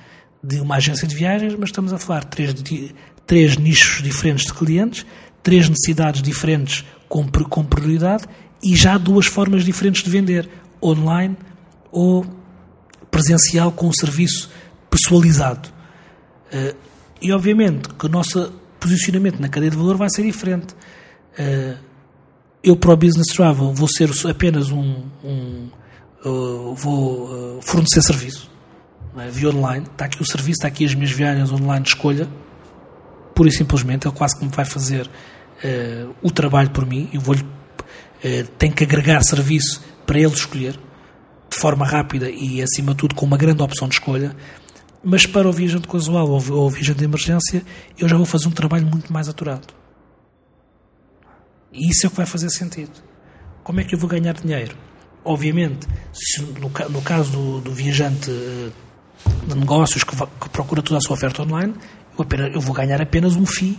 de 0.44 0.60
uma 0.60 0.76
agência 0.76 1.08
de 1.08 1.16
viagens, 1.16 1.56
mas 1.58 1.70
estamos 1.70 1.92
a 1.94 1.98
falar 1.98 2.22
de 2.22 2.28
três, 2.28 2.54
de, 2.54 2.96
três 3.26 3.58
nichos 3.58 4.04
diferentes 4.04 4.46
de 4.46 4.54
clientes, 4.54 5.06
três 5.44 5.70
necessidades 5.70 6.22
diferentes 6.22 6.86
com, 7.10 7.28
com 7.28 7.64
prioridade 7.64 8.26
e 8.62 8.76
já 8.76 8.98
duas 8.98 9.26
formas 9.26 9.64
diferentes 9.64 10.04
de 10.04 10.10
vender, 10.10 10.50
online 10.82 11.38
ou 11.92 12.26
presencial 13.10 13.72
com 13.72 13.88
um 13.88 13.94
serviço 13.94 14.50
personalizado. 14.90 15.70
Uh, 16.54 16.76
e 17.22 17.32
obviamente 17.32 17.90
que 17.90 18.06
a 18.06 18.10
nossa 18.10 18.52
posicionamento 18.80 19.40
na 19.40 19.50
cadeia 19.50 19.72
de 19.72 19.78
valor 19.78 19.98
vai 19.98 20.10
ser 20.10 20.24
diferente. 20.24 20.74
Uh, 21.38 21.78
eu 22.64 22.76
para 22.76 22.94
o 22.94 22.98
Business 22.98 23.28
Travel 23.28 23.74
vou 23.74 23.88
ser 23.88 24.10
apenas 24.30 24.72
um, 24.72 25.04
um 25.24 25.70
uh, 26.26 26.76
vou 26.76 27.62
fornecer 27.62 28.02
serviço 28.02 28.57
é? 29.22 29.48
online, 29.48 29.86
está 29.86 30.06
aqui 30.06 30.22
o 30.22 30.26
serviço, 30.26 30.58
está 30.58 30.68
aqui 30.68 30.86
as 30.86 30.94
minhas 30.94 31.12
viagens 31.12 31.52
online 31.52 31.84
de 31.84 31.90
escolha, 31.90 32.28
pura 33.34 33.50
e 33.50 33.52
simplesmente, 33.52 34.08
ele 34.08 34.16
quase 34.16 34.38
que 34.38 34.46
me 34.46 34.52
vai 34.52 34.66
fazer 34.66 35.10
o 36.22 36.30
trabalho 36.30 36.70
por 36.70 36.86
mim, 36.86 37.10
eu 37.12 37.20
vou-lhe 37.20 37.44
tenho 38.58 38.74
que 38.74 38.84
agregar 38.84 39.22
serviço 39.24 39.84
para 40.06 40.20
ele 40.20 40.34
escolher 40.34 40.80
de 41.50 41.58
forma 41.58 41.86
rápida 41.86 42.30
e 42.30 42.62
acima 42.62 42.92
de 42.92 42.98
tudo 42.98 43.16
com 43.16 43.26
uma 43.26 43.38
grande 43.38 43.62
opção 43.64 43.88
de 43.88 43.96
escolha 43.96 44.36
mas 45.04 45.26
para 45.26 45.48
o 45.48 45.54
viajante 45.54 45.88
casual 45.88 46.30
ou, 46.30 46.66
o 46.66 46.70
viajante 46.70 47.00
de 47.00 47.06
emergência, 47.06 47.64
eu 47.98 48.10
já 48.10 48.18
vou 48.18 48.26
fazer 48.26 48.48
um 48.48 48.52
trabalho 48.52 48.86
muito 48.86 49.12
mais 49.14 49.30
aturado. 49.30 49.74
E 51.72 51.90
isso 51.90 52.06
é 52.06 52.08
o 52.08 52.10
que 52.12 52.18
vai 52.18 52.26
fazer 52.26 52.50
sentido. 52.50 52.92
Como 53.64 53.80
é 53.80 53.84
que 53.84 53.96
eu 53.96 54.00
vou 54.00 54.10
ganhar 54.10 54.34
dinheiro? 54.34 54.76
Obviamente, 55.24 55.88
se 56.12 56.42
no, 56.42 56.70
no 56.90 57.02
caso 57.02 57.32
do, 57.32 57.62
do, 57.62 57.74
viajante 57.74 58.30
eh, 58.30 58.70
de 59.48 59.56
negócios 59.56 60.04
que, 60.04 60.16
que, 60.16 60.50
procura 60.50 60.82
toda 60.82 60.98
a 60.98 61.02
sua 61.02 61.16
oferta 61.16 61.42
online, 61.42 61.74
eu, 62.18 62.24
apenas, 62.24 62.54
eu 62.54 62.62
vou 62.62 62.74
ganhar 62.74 63.02
apenas 63.02 63.36
um 63.36 63.46
FII 63.46 63.78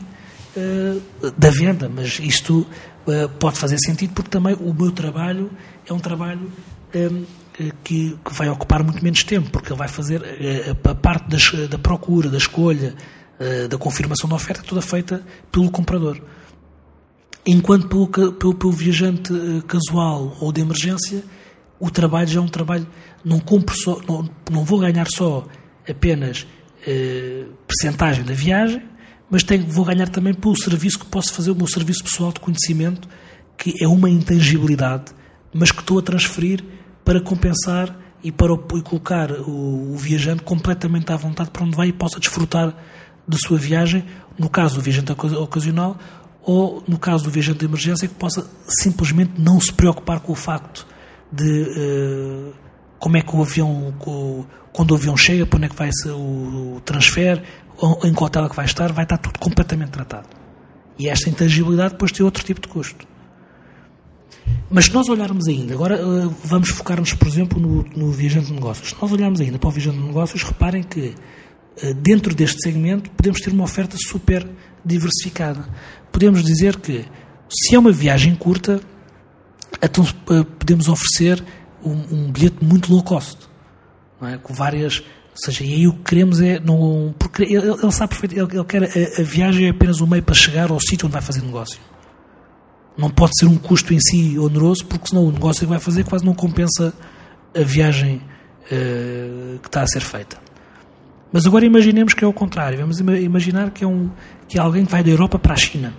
uh, 0.56 1.30
da 1.36 1.50
venda, 1.50 1.88
mas 1.88 2.18
isto 2.18 2.66
uh, 3.06 3.28
pode 3.38 3.58
fazer 3.58 3.78
sentido 3.78 4.12
porque 4.14 4.30
também 4.30 4.54
o 4.54 4.72
meu 4.72 4.92
trabalho 4.92 5.50
é 5.86 5.92
um 5.92 5.98
trabalho 5.98 6.50
um, 6.94 7.24
que, 7.82 8.16
que, 8.24 8.34
vai 8.34 8.48
ocupar 8.48 8.82
muito 8.82 9.02
menos 9.02 9.24
tempo, 9.24 9.50
porque 9.50 9.72
ele 9.72 9.78
vai 9.78 9.88
fazer 9.88 10.22
eh, 10.22 10.70
a, 10.84 10.94
parte 10.94 11.28
das, 11.28 11.68
da 11.68 11.78
procura, 11.78 12.28
da 12.28 12.38
escolha, 12.38 12.94
eh, 13.38 13.66
da 13.66 13.76
confirmação 13.76 14.28
da 14.28 14.36
oferta, 14.36 14.62
toda 14.62 14.80
feita 14.80 15.24
pelo 15.50 15.70
comprador. 15.70 16.20
Enquanto 17.46 17.88
pelo, 17.88 18.32
pelo, 18.32 18.54
pelo 18.54 18.72
viajante 18.72 19.32
eh, 19.32 19.62
casual 19.66 20.36
ou 20.40 20.52
de 20.52 20.60
emergência, 20.60 21.24
o 21.80 21.90
trabalho 21.90 22.28
já 22.28 22.40
é 22.40 22.42
um 22.42 22.48
trabalho, 22.48 22.86
não, 23.24 23.40
compro 23.40 23.76
só, 23.76 24.00
não, 24.06 24.28
não 24.50 24.64
vou 24.64 24.78
ganhar 24.78 25.06
só 25.08 25.46
apenas 25.88 26.46
eh, 26.86 27.46
percentagem 27.66 28.24
da 28.24 28.34
viagem, 28.34 28.82
mas 29.30 29.42
tenho, 29.42 29.66
vou 29.66 29.84
ganhar 29.84 30.08
também 30.08 30.32
pelo 30.32 30.56
serviço 30.56 30.98
que 30.98 31.06
posso 31.06 31.32
fazer, 31.32 31.50
o 31.50 31.54
meu 31.54 31.66
serviço 31.66 32.02
pessoal 32.04 32.32
de 32.32 32.40
conhecimento, 32.40 33.08
que 33.56 33.74
é 33.82 33.88
uma 33.88 34.08
intangibilidade, 34.08 35.12
mas 35.52 35.70
que 35.70 35.80
estou 35.80 35.98
a 35.98 36.02
transferir 36.02 36.64
para 37.04 37.20
compensar 37.20 37.96
e 38.22 38.32
para 38.32 38.52
e 38.52 38.82
colocar 38.82 39.30
o, 39.30 39.92
o, 39.92 39.96
viajante 39.96 40.42
completamente 40.42 41.12
à 41.12 41.16
vontade 41.16 41.50
para 41.50 41.64
onde 41.64 41.76
vai 41.76 41.88
e 41.88 41.92
possa 41.92 42.18
desfrutar 42.18 42.74
da 43.26 43.36
sua 43.36 43.58
viagem, 43.58 44.04
no 44.38 44.48
caso 44.48 44.76
do 44.76 44.80
viajante 44.80 45.12
ocasional 45.12 45.98
ou 46.42 46.82
no 46.88 46.98
caso 46.98 47.24
do 47.24 47.30
viajante 47.30 47.58
de 47.58 47.66
emergência 47.66 48.08
que 48.08 48.14
possa 48.14 48.48
simplesmente 48.66 49.32
não 49.38 49.60
se 49.60 49.72
preocupar 49.72 50.20
com 50.20 50.32
o 50.32 50.34
facto 50.34 50.86
de 51.30 51.62
uh, 51.62 52.54
como 52.98 53.16
é 53.16 53.22
que 53.22 53.34
o 53.34 53.42
avião, 53.42 53.94
quando 54.72 54.90
o 54.90 54.94
avião 54.94 55.16
chega, 55.16 55.46
para 55.46 55.56
onde 55.56 55.66
é 55.66 55.68
que 55.68 55.76
vai 55.76 55.90
ser 55.92 56.10
o 56.10 56.80
transfer, 56.84 57.42
em 58.04 58.12
qual 58.12 58.26
hotel 58.26 58.44
é 58.44 58.48
que 58.48 58.56
vai 58.56 58.64
estar, 58.64 58.92
vai 58.92 59.04
estar 59.04 59.18
tudo 59.18 59.38
completamente 59.38 59.90
tratado. 59.90 60.28
E 60.98 61.08
esta 61.08 61.30
intangibilidade 61.30 61.92
depois 61.92 62.10
tem 62.10 62.24
outro 62.24 62.44
tipo 62.44 62.60
de 62.60 62.68
custo. 62.68 63.06
Mas 64.70 64.86
se 64.86 64.92
nós 64.92 65.08
olharmos 65.08 65.46
ainda, 65.46 65.74
agora 65.74 66.04
uh, 66.04 66.34
vamos 66.44 66.70
focar-nos, 66.70 67.14
por 67.14 67.28
exemplo, 67.28 67.60
no, 67.60 67.82
no, 67.96 68.10
viajante 68.10 68.46
de 68.46 68.52
negócios. 68.52 68.90
Se 68.90 68.96
nós 69.00 69.12
olharmos 69.12 69.40
ainda 69.40 69.58
para 69.58 69.68
o 69.68 69.70
viajante 69.70 69.98
de 69.98 70.04
negócios, 70.04 70.42
reparem 70.42 70.82
que 70.82 71.14
uh, 71.82 71.94
dentro 71.94 72.34
deste 72.34 72.60
segmento 72.62 73.10
podemos 73.10 73.40
ter 73.40 73.50
uma 73.50 73.64
oferta 73.64 73.96
super 73.98 74.46
diversificada. 74.84 75.66
Podemos 76.12 76.42
dizer 76.42 76.76
que 76.76 77.06
se 77.48 77.74
é 77.74 77.78
uma 77.78 77.92
viagem 77.92 78.34
curta, 78.34 78.80
então 79.80 80.04
podemos 80.58 80.88
oferecer 80.88 81.42
um, 81.88 82.06
um, 82.10 82.32
bilhete 82.32 82.64
muito 82.64 82.92
low 82.92 83.02
cost, 83.02 83.38
é? 84.22 84.36
com 84.38 84.54
várias. 84.54 84.98
Ou 85.00 85.44
seja, 85.44 85.64
e 85.64 85.72
aí 85.72 85.86
o 85.86 85.92
que 85.92 86.02
queremos 86.04 86.40
é. 86.40 86.58
Não, 86.60 87.14
porque 87.18 87.42
ele, 87.44 87.70
ele 87.70 87.92
sabe 87.92 88.10
perfeitamente, 88.10 88.56
ele, 88.56 88.60
ele 88.60 88.64
quer. 88.64 89.18
A, 89.18 89.20
a 89.20 89.24
viagem 89.24 89.66
é 89.66 89.70
apenas 89.70 90.00
um 90.00 90.06
meio 90.06 90.22
para 90.22 90.34
chegar 90.34 90.70
ao 90.70 90.80
sítio 90.80 91.06
onde 91.06 91.12
vai 91.12 91.22
fazer 91.22 91.42
negócio 91.42 91.78
não 92.98 93.08
pode 93.08 93.38
ser 93.38 93.46
um 93.46 93.56
custo 93.56 93.94
em 93.94 94.00
si 94.00 94.36
oneroso, 94.36 94.84
porque 94.84 95.08
senão 95.08 95.24
o 95.24 95.30
negócio 95.30 95.60
que 95.60 95.66
vai 95.66 95.78
fazer 95.78 96.02
quase 96.02 96.26
não 96.26 96.34
compensa 96.34 96.92
a 97.54 97.62
viagem 97.62 98.16
uh, 98.16 99.58
que 99.60 99.68
está 99.68 99.82
a 99.82 99.86
ser 99.86 100.00
feita. 100.00 100.36
Mas 101.32 101.46
agora 101.46 101.64
imaginemos 101.64 102.12
que 102.12 102.24
é 102.24 102.26
o 102.26 102.32
contrário. 102.32 102.78
Vamos 102.78 102.98
imaginar 102.98 103.70
que 103.70 103.84
é, 103.84 103.86
um, 103.86 104.10
que 104.48 104.58
é 104.58 104.60
alguém 104.60 104.84
que 104.84 104.90
vai 104.90 105.04
da 105.04 105.10
Europa 105.10 105.38
para 105.38 105.52
a 105.52 105.56
China. 105.56 105.94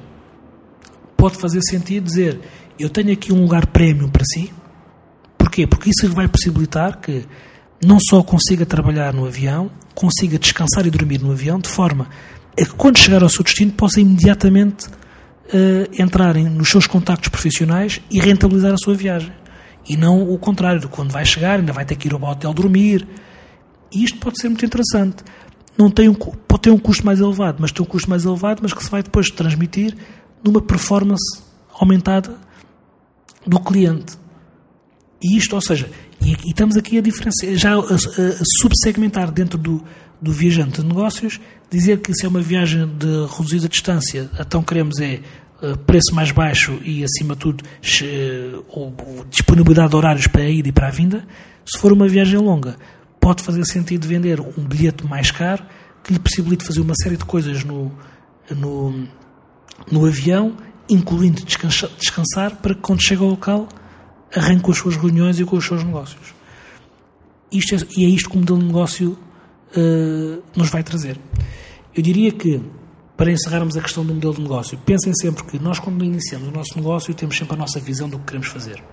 Pode 1.15 1.37
fazer 1.37 1.61
sentido 1.61 2.03
dizer: 2.03 2.39
Eu 2.77 2.89
tenho 2.89 3.13
aqui 3.13 3.31
um 3.31 3.41
lugar 3.43 3.67
prémio 3.67 4.09
para 4.09 4.23
si. 4.25 4.51
Porquê? 5.49 5.65
Porque 5.65 5.89
isso 5.89 6.07
vai 6.09 6.27
possibilitar 6.27 6.99
que 6.99 7.25
não 7.83 7.97
só 7.99 8.21
consiga 8.21 8.67
trabalhar 8.67 9.15
no 9.15 9.25
avião, 9.25 9.71
consiga 9.95 10.37
descansar 10.37 10.85
e 10.85 10.91
dormir 10.91 11.19
no 11.19 11.31
avião, 11.31 11.59
de 11.59 11.67
forma 11.67 12.07
a 12.51 12.63
que 12.63 12.73
quando 12.75 12.99
chegar 12.99 13.23
ao 13.23 13.29
seu 13.29 13.43
destino 13.43 13.71
possa 13.71 13.99
imediatamente 13.99 14.85
uh, 14.85 15.89
entrarem 15.99 16.45
nos 16.45 16.69
seus 16.69 16.85
contactos 16.85 17.29
profissionais 17.29 17.99
e 18.11 18.19
rentabilizar 18.19 18.73
a 18.73 18.77
sua 18.77 18.93
viagem. 18.93 19.33
E 19.89 19.97
não 19.97 20.21
o 20.21 20.37
contrário, 20.37 20.87
quando 20.87 21.11
vai 21.11 21.25
chegar, 21.25 21.57
ainda 21.57 21.73
vai 21.73 21.83
ter 21.83 21.95
que 21.95 22.07
ir 22.07 22.13
ao 22.13 22.21
hotel 22.21 22.53
dormir. 22.53 23.07
E 23.91 24.03
isto 24.03 24.19
pode 24.19 24.39
ser 24.39 24.49
muito 24.49 24.63
interessante. 24.63 25.23
Não 25.75 25.89
tem 25.89 26.09
um, 26.09 26.13
pode 26.13 26.61
ter 26.61 26.69
um 26.69 26.77
custo 26.77 27.03
mais 27.03 27.19
elevado, 27.19 27.57
mas 27.59 27.71
tem 27.71 27.83
um 27.83 27.89
custo 27.89 28.07
mais 28.07 28.23
elevado, 28.23 28.59
mas 28.61 28.71
que 28.71 28.83
se 28.83 28.91
vai 28.91 29.01
depois 29.01 29.31
transmitir 29.31 29.97
numa 30.43 30.61
performance 30.61 31.41
aumentada 31.73 32.37
do 33.47 33.59
cliente. 33.59 34.18
E 35.21 35.37
isto, 35.37 35.53
ou 35.55 35.61
seja, 35.61 35.89
E, 36.21 36.31
e 36.31 36.49
estamos 36.49 36.75
aqui 36.75 36.97
a 36.97 37.01
diferenciar, 37.01 37.55
já 37.55 37.73
a, 37.73 37.79
a, 37.79 37.81
a 37.81 38.43
subsegmentar 38.61 39.31
dentro 39.31 39.57
do, 39.57 39.83
do 40.21 40.31
viajante 40.31 40.81
de 40.81 40.87
negócios, 40.87 41.39
dizer 41.69 42.01
que 42.01 42.13
se 42.13 42.25
é 42.25 42.29
uma 42.29 42.41
viagem 42.41 42.85
de 42.87 43.25
reduzida 43.35 43.69
distância, 43.69 44.29
então 44.39 44.61
queremos 44.61 44.99
é 44.99 45.21
uh, 45.61 45.77
preço 45.77 46.13
mais 46.13 46.31
baixo 46.31 46.79
e, 46.83 47.03
acima 47.03 47.35
de 47.35 47.39
tudo, 47.39 47.63
uh, 47.63 49.25
disponibilidade 49.29 49.89
de 49.89 49.95
horários 49.95 50.27
para 50.27 50.41
a 50.41 50.49
ida 50.49 50.67
e 50.67 50.71
para 50.71 50.87
a 50.87 50.91
vinda. 50.91 51.25
Se 51.65 51.79
for 51.79 51.93
uma 51.93 52.07
viagem 52.07 52.39
longa, 52.39 52.75
pode 53.19 53.43
fazer 53.43 53.63
sentido 53.65 54.07
vender 54.07 54.39
um 54.41 54.63
bilhete 54.67 55.05
mais 55.05 55.31
caro 55.31 55.63
que 56.03 56.13
lhe 56.13 56.19
possibilite 56.19 56.65
fazer 56.65 56.81
uma 56.81 56.95
série 56.95 57.17
de 57.17 57.25
coisas 57.25 57.63
no, 57.63 57.91
no, 58.49 59.07
no 59.91 60.05
avião, 60.05 60.55
incluindo 60.89 61.43
descansar, 61.45 61.89
descansar, 61.97 62.55
para 62.57 62.73
que 62.73 62.81
quando 62.81 63.01
chega 63.01 63.21
ao 63.21 63.29
local 63.29 63.69
arranque 64.35 64.63
com 64.63 64.71
as 64.71 64.77
suas 64.77 64.95
reuniões 64.95 65.39
e 65.39 65.45
com 65.45 65.57
os 65.57 65.65
seus 65.65 65.83
negócios. 65.83 66.33
Isto 67.51 67.75
é, 67.75 67.77
e 67.97 68.05
é 68.05 68.09
isto 68.09 68.29
que 68.29 68.35
o 68.35 68.39
modelo 68.39 68.59
de 68.59 68.65
negócio 68.65 69.17
uh, 69.75 70.43
nos 70.55 70.69
vai 70.69 70.83
trazer. 70.83 71.19
Eu 71.95 72.03
diria 72.03 72.31
que, 72.31 72.61
para 73.17 73.31
encerrarmos 73.31 73.75
a 73.75 73.81
questão 73.81 74.05
do 74.05 74.13
modelo 74.13 74.35
de 74.35 74.41
negócio, 74.41 74.77
pensem 74.85 75.13
sempre 75.13 75.43
que 75.43 75.59
nós, 75.59 75.79
quando 75.79 76.05
iniciamos 76.05 76.47
o 76.47 76.51
nosso 76.51 76.75
negócio, 76.75 77.13
temos 77.13 77.37
sempre 77.37 77.55
a 77.55 77.57
nossa 77.57 77.79
visão 77.79 78.07
do 78.07 78.19
que 78.19 78.25
queremos 78.25 78.47
fazer. 78.47 78.83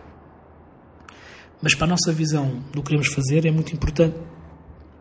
Mas 1.61 1.75
para 1.75 1.87
a 1.87 1.91
nossa 1.91 2.13
visão 2.13 2.63
do 2.73 2.83
que 2.83 2.89
queremos 2.89 3.09
fazer, 3.09 3.47
é 3.47 3.51
muito 3.51 3.73
importante 3.73 4.17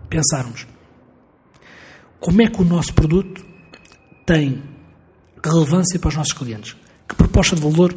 pensarmos 0.09 0.67
como 2.19 2.41
é 2.41 2.47
que 2.47 2.61
o 2.61 2.65
nosso 2.65 2.93
produto 2.93 3.45
tem 4.25 4.63
relevância 5.43 5.99
para 5.99 6.09
os 6.09 6.15
nossos 6.15 6.33
clientes. 6.33 6.75
Que 7.07 7.15
proposta 7.15 7.55
de 7.55 7.61
valor 7.61 7.95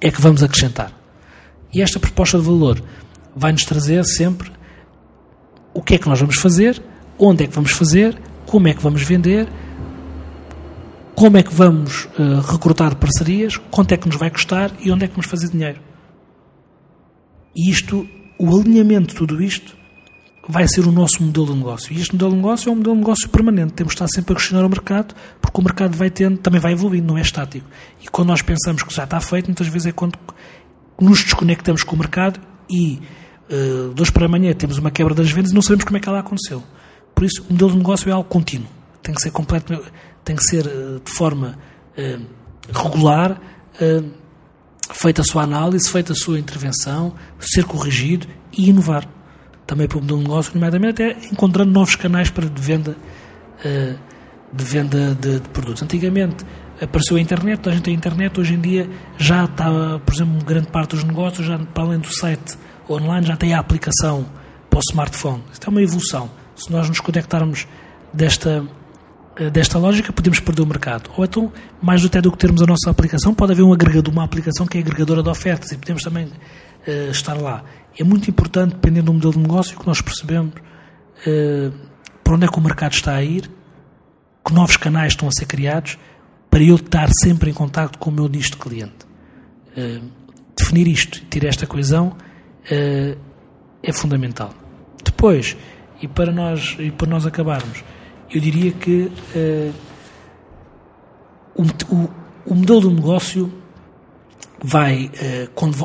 é 0.00 0.10
que 0.10 0.20
vamos 0.20 0.42
acrescentar? 0.42 0.97
E 1.72 1.82
esta 1.82 1.98
proposta 1.98 2.38
de 2.38 2.44
valor 2.44 2.82
vai-nos 3.34 3.64
trazer 3.64 4.04
sempre 4.04 4.50
o 5.74 5.82
que 5.82 5.94
é 5.94 5.98
que 5.98 6.08
nós 6.08 6.18
vamos 6.18 6.36
fazer, 6.36 6.82
onde 7.18 7.44
é 7.44 7.46
que 7.46 7.54
vamos 7.54 7.72
fazer, 7.72 8.18
como 8.46 8.68
é 8.68 8.74
que 8.74 8.82
vamos 8.82 9.02
vender, 9.02 9.48
como 11.14 11.36
é 11.36 11.42
que 11.42 11.52
vamos 11.52 12.04
uh, 12.18 12.40
recrutar 12.50 12.94
parcerias, 12.96 13.56
quanto 13.70 13.92
é 13.92 13.96
que 13.96 14.06
nos 14.06 14.16
vai 14.16 14.30
custar 14.30 14.72
e 14.80 14.90
onde 14.90 15.04
é 15.04 15.08
que 15.08 15.14
vamos 15.14 15.26
fazer 15.26 15.48
dinheiro. 15.48 15.80
E 17.54 17.70
isto, 17.70 18.08
o 18.38 18.56
alinhamento 18.56 19.08
de 19.08 19.14
tudo 19.14 19.42
isto, 19.42 19.76
vai 20.48 20.66
ser 20.66 20.86
o 20.86 20.92
nosso 20.92 21.22
modelo 21.22 21.46
de 21.46 21.54
negócio. 21.54 21.92
E 21.92 22.00
este 22.00 22.14
modelo 22.14 22.30
de 22.30 22.36
negócio 22.36 22.68
é 22.70 22.72
um 22.72 22.76
modelo 22.76 22.94
de 22.94 23.00
negócio 23.00 23.28
permanente. 23.28 23.74
Temos 23.74 23.92
de 23.92 23.96
estar 23.96 24.08
sempre 24.08 24.32
a 24.32 24.36
questionar 24.36 24.64
o 24.64 24.68
mercado, 24.68 25.14
porque 25.42 25.60
o 25.60 25.64
mercado 25.64 25.96
vai 25.96 26.08
tendo, 26.08 26.38
também 26.38 26.60
vai 26.60 26.72
evoluindo, 26.72 27.08
não 27.08 27.18
é 27.18 27.20
estático. 27.20 27.68
E 28.02 28.08
quando 28.08 28.28
nós 28.28 28.40
pensamos 28.40 28.82
que 28.82 28.94
já 28.94 29.04
está 29.04 29.20
feito, 29.20 29.46
muitas 29.46 29.66
vezes 29.66 29.86
é 29.86 29.92
quando 29.92 30.18
nos 31.00 31.22
desconectamos 31.22 31.82
com 31.82 31.94
o 31.94 31.98
mercado 31.98 32.40
e 32.68 33.00
uh, 33.50 33.94
de 33.94 34.02
hoje 34.02 34.12
para 34.12 34.26
amanhã 34.26 34.52
temos 34.52 34.78
uma 34.78 34.90
quebra 34.90 35.14
das 35.14 35.30
vendas 35.30 35.52
e 35.52 35.54
não 35.54 35.62
sabemos 35.62 35.84
como 35.84 35.96
é 35.96 36.00
que 36.00 36.08
ela 36.08 36.20
aconteceu. 36.20 36.62
Por 37.14 37.24
isso, 37.24 37.42
o 37.48 37.52
modelo 37.52 37.70
de 37.72 37.78
negócio 37.78 38.08
é 38.08 38.12
algo 38.12 38.28
contínuo. 38.28 38.68
Tem 39.02 39.14
que 39.14 39.22
ser 39.22 39.30
completo, 39.30 39.82
tem 40.24 40.36
que 40.36 40.42
ser 40.44 40.66
uh, 40.66 41.00
de 41.04 41.10
forma 41.10 41.58
uh, 41.96 42.26
regular, 42.72 43.40
feita 44.92 45.22
a 45.22 45.24
sua 45.24 45.44
análise, 45.44 45.88
feita 45.88 46.12
a 46.12 46.16
sua 46.16 46.38
intervenção, 46.38 47.14
ser 47.38 47.64
corrigido 47.64 48.26
e 48.52 48.68
inovar. 48.68 49.06
Também 49.66 49.86
para 49.86 49.98
o 49.98 50.00
modelo 50.00 50.18
de 50.18 50.24
negócio, 50.24 50.52
nomeadamente, 50.54 51.02
até 51.02 51.28
encontrando 51.30 51.70
novos 51.70 51.94
canais 51.94 52.28
para 52.28 52.46
de 52.48 52.60
venda, 52.60 52.96
de, 54.52 54.64
venda 54.64 55.14
de, 55.14 55.38
de 55.38 55.48
produtos. 55.50 55.82
Antigamente, 55.82 56.44
apareceu 56.80 57.16
a 57.16 57.20
internet, 57.20 57.68
a 57.68 57.72
gente 57.72 57.82
tem 57.82 57.94
internet, 57.94 58.38
hoje 58.38 58.54
em 58.54 58.60
dia 58.60 58.88
já 59.16 59.44
está, 59.44 59.98
por 60.04 60.14
exemplo, 60.14 60.44
grande 60.44 60.68
parte 60.68 60.90
dos 60.90 61.04
negócios, 61.04 61.46
já 61.46 61.58
para 61.58 61.82
além 61.82 61.98
do 61.98 62.12
site 62.12 62.56
online, 62.88 63.26
já 63.26 63.36
tem 63.36 63.54
a 63.54 63.58
aplicação 63.58 64.26
para 64.70 64.78
o 64.78 64.82
smartphone. 64.90 65.42
Isto 65.52 65.66
é 65.66 65.70
uma 65.70 65.82
evolução. 65.82 66.30
Se 66.54 66.70
nós 66.70 66.88
nos 66.88 67.00
conectarmos 67.00 67.66
desta, 68.12 68.64
desta 69.52 69.78
lógica, 69.78 70.12
podemos 70.12 70.40
perder 70.40 70.62
o 70.62 70.66
mercado. 70.66 71.10
Ou 71.16 71.24
então, 71.24 71.52
mais 71.80 72.04
até 72.04 72.20
do 72.20 72.30
que 72.32 72.38
termos 72.38 72.62
a 72.62 72.66
nossa 72.66 72.90
aplicação, 72.90 73.34
pode 73.34 73.52
haver 73.52 73.62
um 73.62 73.72
agregador, 73.72 74.12
uma 74.12 74.24
aplicação 74.24 74.66
que 74.66 74.78
é 74.78 74.80
agregadora 74.80 75.22
de 75.22 75.28
ofertas 75.28 75.70
e 75.72 75.76
podemos 75.76 76.02
também 76.02 76.26
uh, 76.26 77.10
estar 77.10 77.34
lá. 77.34 77.62
É 77.98 78.04
muito 78.04 78.28
importante, 78.30 78.74
dependendo 78.74 79.06
do 79.06 79.14
modelo 79.14 79.32
de 79.32 79.38
negócio, 79.40 79.78
que 79.78 79.86
nós 79.86 80.00
percebemos 80.00 80.54
uh, 80.54 81.72
para 82.24 82.34
onde 82.34 82.46
é 82.46 82.48
que 82.48 82.58
o 82.58 82.60
mercado 82.60 82.92
está 82.92 83.14
a 83.14 83.22
ir, 83.22 83.50
que 84.44 84.52
novos 84.52 84.76
canais 84.76 85.12
estão 85.12 85.28
a 85.28 85.32
ser 85.32 85.46
criados, 85.46 85.98
para 86.50 86.62
eu 86.62 86.76
estar 86.76 87.08
sempre 87.22 87.50
em 87.50 87.54
contato 87.54 87.98
com 87.98 88.10
o 88.10 88.12
meu 88.12 88.28
nicho 88.28 88.52
de 88.52 88.56
cliente. 88.56 89.06
Uh, 89.76 90.04
definir 90.56 90.88
isto, 90.88 91.24
ter 91.26 91.44
esta 91.44 91.66
coesão, 91.66 92.16
uh, 92.70 93.18
é 93.82 93.92
fundamental. 93.92 94.52
Depois, 95.04 95.56
e 96.00 96.08
para 96.08 96.32
nós, 96.32 96.76
e 96.78 96.90
para 96.90 97.08
nós 97.08 97.26
acabarmos, 97.26 97.84
eu 98.30 98.40
diria 98.40 98.72
que 98.72 99.10
uh, 99.34 99.74
o, 101.54 101.94
o, 101.94 102.10
o, 102.46 102.54
modelo 102.54 102.80
do 102.80 102.90
negócio 102.90 103.52
vai, 104.62 105.10
quando, 105.54 105.76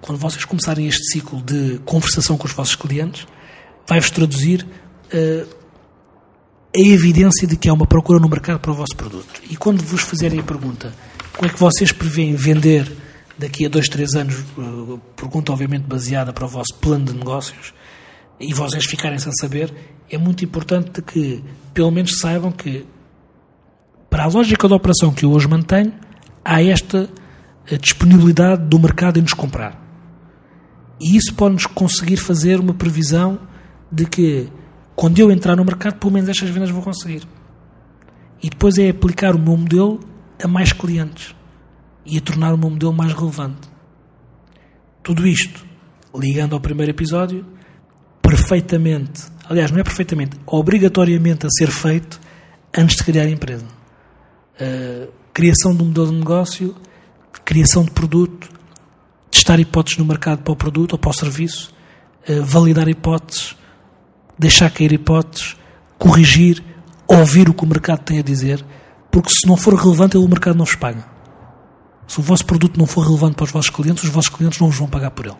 quando 0.00 0.18
vocês 0.18 0.44
começarem 0.44 0.86
este 0.86 1.12
ciclo 1.12 1.40
de 1.42 1.80
conversação 1.84 2.36
com 2.36 2.46
os 2.46 2.52
vossos 2.52 2.76
clientes, 2.76 3.26
vai-vos 3.86 4.10
traduzir 4.10 4.66
a 6.74 6.80
evidência 6.80 7.46
de 7.46 7.56
que 7.56 7.68
há 7.68 7.72
uma 7.72 7.86
procura 7.86 8.20
no 8.20 8.28
mercado 8.28 8.60
para 8.60 8.70
o 8.70 8.74
vosso 8.74 8.96
produto. 8.96 9.42
E 9.50 9.56
quando 9.56 9.82
vos 9.82 10.02
fizerem 10.02 10.38
a 10.38 10.42
pergunta 10.42 10.92
como 11.36 11.48
é 11.48 11.52
que 11.52 11.58
vocês 11.58 11.90
prevêem 11.90 12.34
vender 12.34 12.90
daqui 13.38 13.64
a 13.64 13.68
dois, 13.68 13.88
três 13.88 14.14
anos, 14.14 14.36
eh, 14.36 14.98
pergunta 15.16 15.52
obviamente 15.52 15.84
baseada 15.84 16.32
para 16.32 16.44
o 16.44 16.48
vosso 16.48 16.74
plano 16.80 17.06
de 17.06 17.14
negócios, 17.14 17.72
e 18.38 18.52
vocês 18.54 18.84
ficarem 18.84 19.18
sem 19.18 19.32
saber, 19.32 19.72
é 20.10 20.18
muito 20.18 20.44
importante 20.44 21.02
que 21.02 21.42
pelo 21.72 21.90
menos 21.90 22.18
saibam 22.18 22.52
que 22.52 22.86
para 24.08 24.24
a 24.24 24.26
lógica 24.26 24.68
da 24.68 24.74
operação 24.74 25.12
que 25.12 25.24
eu 25.24 25.30
hoje 25.30 25.48
mantenho, 25.48 25.92
há 26.44 26.62
esta 26.62 27.08
eh, 27.66 27.76
disponibilidade 27.78 28.66
do 28.66 28.78
mercado 28.78 29.18
em 29.18 29.22
nos 29.22 29.34
comprar. 29.34 29.80
E 31.00 31.16
isso 31.16 31.34
pode-nos 31.34 31.66
conseguir 31.66 32.16
fazer 32.16 32.60
uma 32.60 32.74
previsão 32.74 33.38
de 33.90 34.04
que 34.04 34.48
quando 35.00 35.18
eu 35.18 35.30
entrar 35.30 35.56
no 35.56 35.64
mercado, 35.64 35.94
pelo 35.94 36.12
menos 36.12 36.28
estas 36.28 36.50
vendas 36.50 36.68
vou 36.68 36.82
conseguir. 36.82 37.26
E 38.42 38.50
depois 38.50 38.76
é 38.76 38.90
aplicar 38.90 39.34
o 39.34 39.38
meu 39.38 39.56
modelo 39.56 39.98
a 40.44 40.46
mais 40.46 40.74
clientes 40.74 41.34
e 42.04 42.18
a 42.18 42.20
tornar 42.20 42.52
o 42.52 42.58
meu 42.58 42.68
modelo 42.68 42.92
mais 42.92 43.14
relevante. 43.14 43.66
Tudo 45.02 45.26
isto, 45.26 45.64
ligando 46.14 46.52
ao 46.52 46.60
primeiro 46.60 46.92
episódio, 46.92 47.46
perfeitamente, 48.20 49.22
aliás, 49.48 49.70
não 49.70 49.78
é 49.78 49.82
perfeitamente, 49.82 50.36
obrigatoriamente 50.44 51.46
a 51.46 51.48
ser 51.48 51.70
feito 51.70 52.20
antes 52.76 52.96
de 52.96 53.02
criar 53.02 53.22
a 53.22 53.30
empresa. 53.30 53.64
Uh, 54.60 55.10
criação 55.32 55.74
de 55.74 55.82
um 55.82 55.86
modelo 55.86 56.08
de 56.08 56.18
negócio, 56.18 56.76
criação 57.42 57.84
de 57.84 57.90
produto, 57.90 58.50
testar 59.30 59.58
hipóteses 59.58 59.96
no 59.96 60.04
mercado 60.04 60.42
para 60.42 60.52
o 60.52 60.56
produto 60.56 60.92
ou 60.92 60.98
para 60.98 61.08
o 61.08 61.14
serviço, 61.14 61.72
uh, 62.28 62.44
validar 62.44 62.86
hipóteses, 62.86 63.58
deixar 64.40 64.70
cair 64.70 64.92
hipóteses, 64.92 65.54
corrigir, 65.98 66.64
ouvir 67.06 67.48
o 67.48 67.54
que 67.54 67.62
o 67.62 67.66
mercado 67.66 68.00
tem 68.00 68.18
a 68.18 68.22
dizer, 68.22 68.64
porque 69.10 69.28
se 69.28 69.46
não 69.46 69.56
for 69.56 69.74
relevante, 69.74 70.16
o 70.16 70.26
mercado 70.26 70.56
não 70.56 70.64
vos 70.64 70.74
paga. 70.74 71.04
Se 72.08 72.18
o 72.18 72.22
vosso 72.22 72.46
produto 72.46 72.78
não 72.78 72.86
for 72.86 73.02
relevante 73.02 73.36
para 73.36 73.44
os 73.44 73.50
vossos 73.50 73.70
clientes, 73.70 74.02
os 74.02 74.08
vossos 74.08 74.30
clientes 74.30 74.58
não 74.58 74.68
vos 74.68 74.78
vão 74.78 74.88
pagar 74.88 75.10
por 75.10 75.26
ele. 75.26 75.36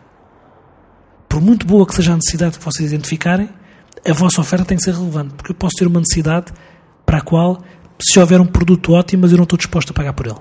Por 1.29 1.41
muito 1.41 1.67
boa 1.67 1.87
que 1.87 1.95
seja 1.95 2.13
a 2.13 2.17
necessidade 2.17 2.59
que 2.59 2.65
vocês 2.65 2.93
identificarem, 2.93 3.49
a 4.07 4.13
vossa 4.13 4.41
oferta 4.41 4.67
tem 4.67 4.77
que 4.77 4.85
ser 4.85 4.95
relevante, 4.95 5.35
porque 5.35 5.53
eu 5.53 5.57
posso 5.57 5.77
ter 5.79 5.87
uma 5.87 6.01
necessidade 6.01 6.53
para 7.07 7.19
a 7.19 7.23
qual, 7.23 7.63
se 8.01 8.21
houver 8.21 8.41
um 8.41 8.47
produto 8.47 8.93
ótimo, 8.93 9.23
mas 9.23 9.33
eu 9.33 9.39
não 9.39 9.45
estou 9.45 9.57
disposto 9.57 9.91
a 9.91 9.95
pagar 9.95 10.13
por 10.13 10.27
ele. 10.27 10.39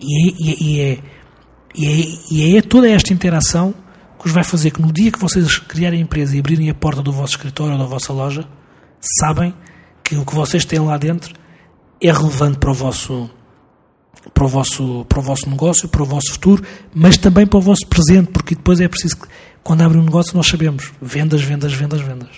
E 0.00 0.28
é, 0.28 0.56
e 0.62 0.80
é, 0.80 0.98
e 1.74 1.86
é, 1.86 2.18
e 2.30 2.56
é 2.56 2.62
toda 2.62 2.88
esta 2.88 3.12
interação 3.12 3.74
que 4.22 4.28
os 4.28 4.32
vai 4.32 4.44
fazer 4.44 4.70
que 4.70 4.80
no 4.80 4.92
dia 4.92 5.10
que 5.10 5.18
vocês 5.18 5.58
criarem 5.58 5.98
a 5.98 6.02
empresa 6.02 6.36
e 6.36 6.38
abrirem 6.38 6.70
a 6.70 6.74
porta 6.74 7.02
do 7.02 7.12
vosso 7.12 7.32
escritório 7.32 7.72
ou 7.72 7.78
da 7.78 7.84
vossa 7.84 8.12
loja, 8.12 8.46
sabem 9.20 9.52
que 10.02 10.16
o 10.16 10.24
que 10.24 10.34
vocês 10.34 10.64
têm 10.64 10.78
lá 10.78 10.96
dentro 10.96 11.34
é 12.00 12.10
relevante 12.10 12.58
para 12.58 12.70
o 12.70 12.74
vosso 12.74 13.28
para 14.32 14.44
o 14.44 14.48
vosso 14.48 15.04
para 15.08 15.18
o 15.18 15.22
vosso 15.22 15.50
negócio, 15.50 15.88
para 15.88 16.02
o 16.02 16.06
vosso 16.06 16.32
futuro, 16.32 16.62
mas 16.94 17.16
também 17.18 17.46
para 17.46 17.58
o 17.58 17.60
vosso 17.60 17.86
presente, 17.86 18.30
porque 18.30 18.54
depois 18.54 18.80
é 18.80 18.86
preciso 18.86 19.16
que 19.16 19.28
quando 19.62 19.82
abrem 19.82 20.00
um 20.00 20.04
negócio 20.04 20.36
nós 20.36 20.46
sabemos 20.46 20.92
vendas, 21.00 21.42
vendas, 21.42 21.72
vendas, 21.72 22.00
vendas. 22.00 22.30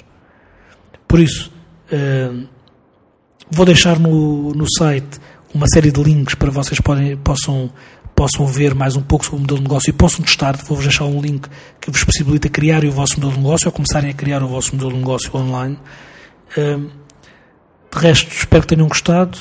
Por 1.07 1.21
isso, 1.21 1.53
uh, 1.93 2.49
vou 3.51 3.67
deixar 3.67 3.99
no, 3.99 4.53
no 4.53 4.67
site 4.79 5.21
uma 5.55 5.67
série 5.69 5.93
de 5.93 6.03
links 6.03 6.35
para 6.35 6.51
vocês 6.51 6.81
podem, 6.81 7.17
possam 7.19 7.71
possam 8.15 8.47
ver 8.47 8.75
mais 8.75 8.97
um 8.97 9.03
pouco 9.03 9.25
sobre 9.25 9.39
o 9.39 9.41
modelo 9.41 9.59
de 9.59 9.65
negócio 9.65 9.91
e 9.91 9.93
possam 9.93 10.25
testar. 10.25 10.57
Vou-vos 10.57 10.85
deixar 10.85 11.05
um 11.05 11.21
link 11.21 11.49
que 11.81 11.91
vos 11.91 12.05
possibilita 12.05 12.49
criar 12.49 12.85
o 12.85 12.91
vosso 12.91 13.15
modelo 13.17 13.33
de 13.33 13.39
negócio 13.39 13.69
ou 13.69 13.73
começarem 13.73 14.11
a 14.11 14.15
criar 14.15 14.43
o 14.43 14.49
vosso 14.49 14.75
modelo 14.75 14.93
de 14.93 14.99
negócio 14.99 15.31
online. 15.37 15.79
De 16.57 17.99
resto, 17.99 18.31
espero 18.33 18.63
que 18.63 18.69
tenham 18.69 18.89
gostado. 18.89 19.39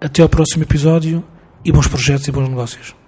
Até 0.00 0.20
ao 0.20 0.28
próximo 0.28 0.64
episódio 0.64 1.24
e 1.64 1.70
bons 1.70 1.86
projetos 1.86 2.26
e 2.26 2.32
bons 2.32 2.48
negócios. 2.48 3.01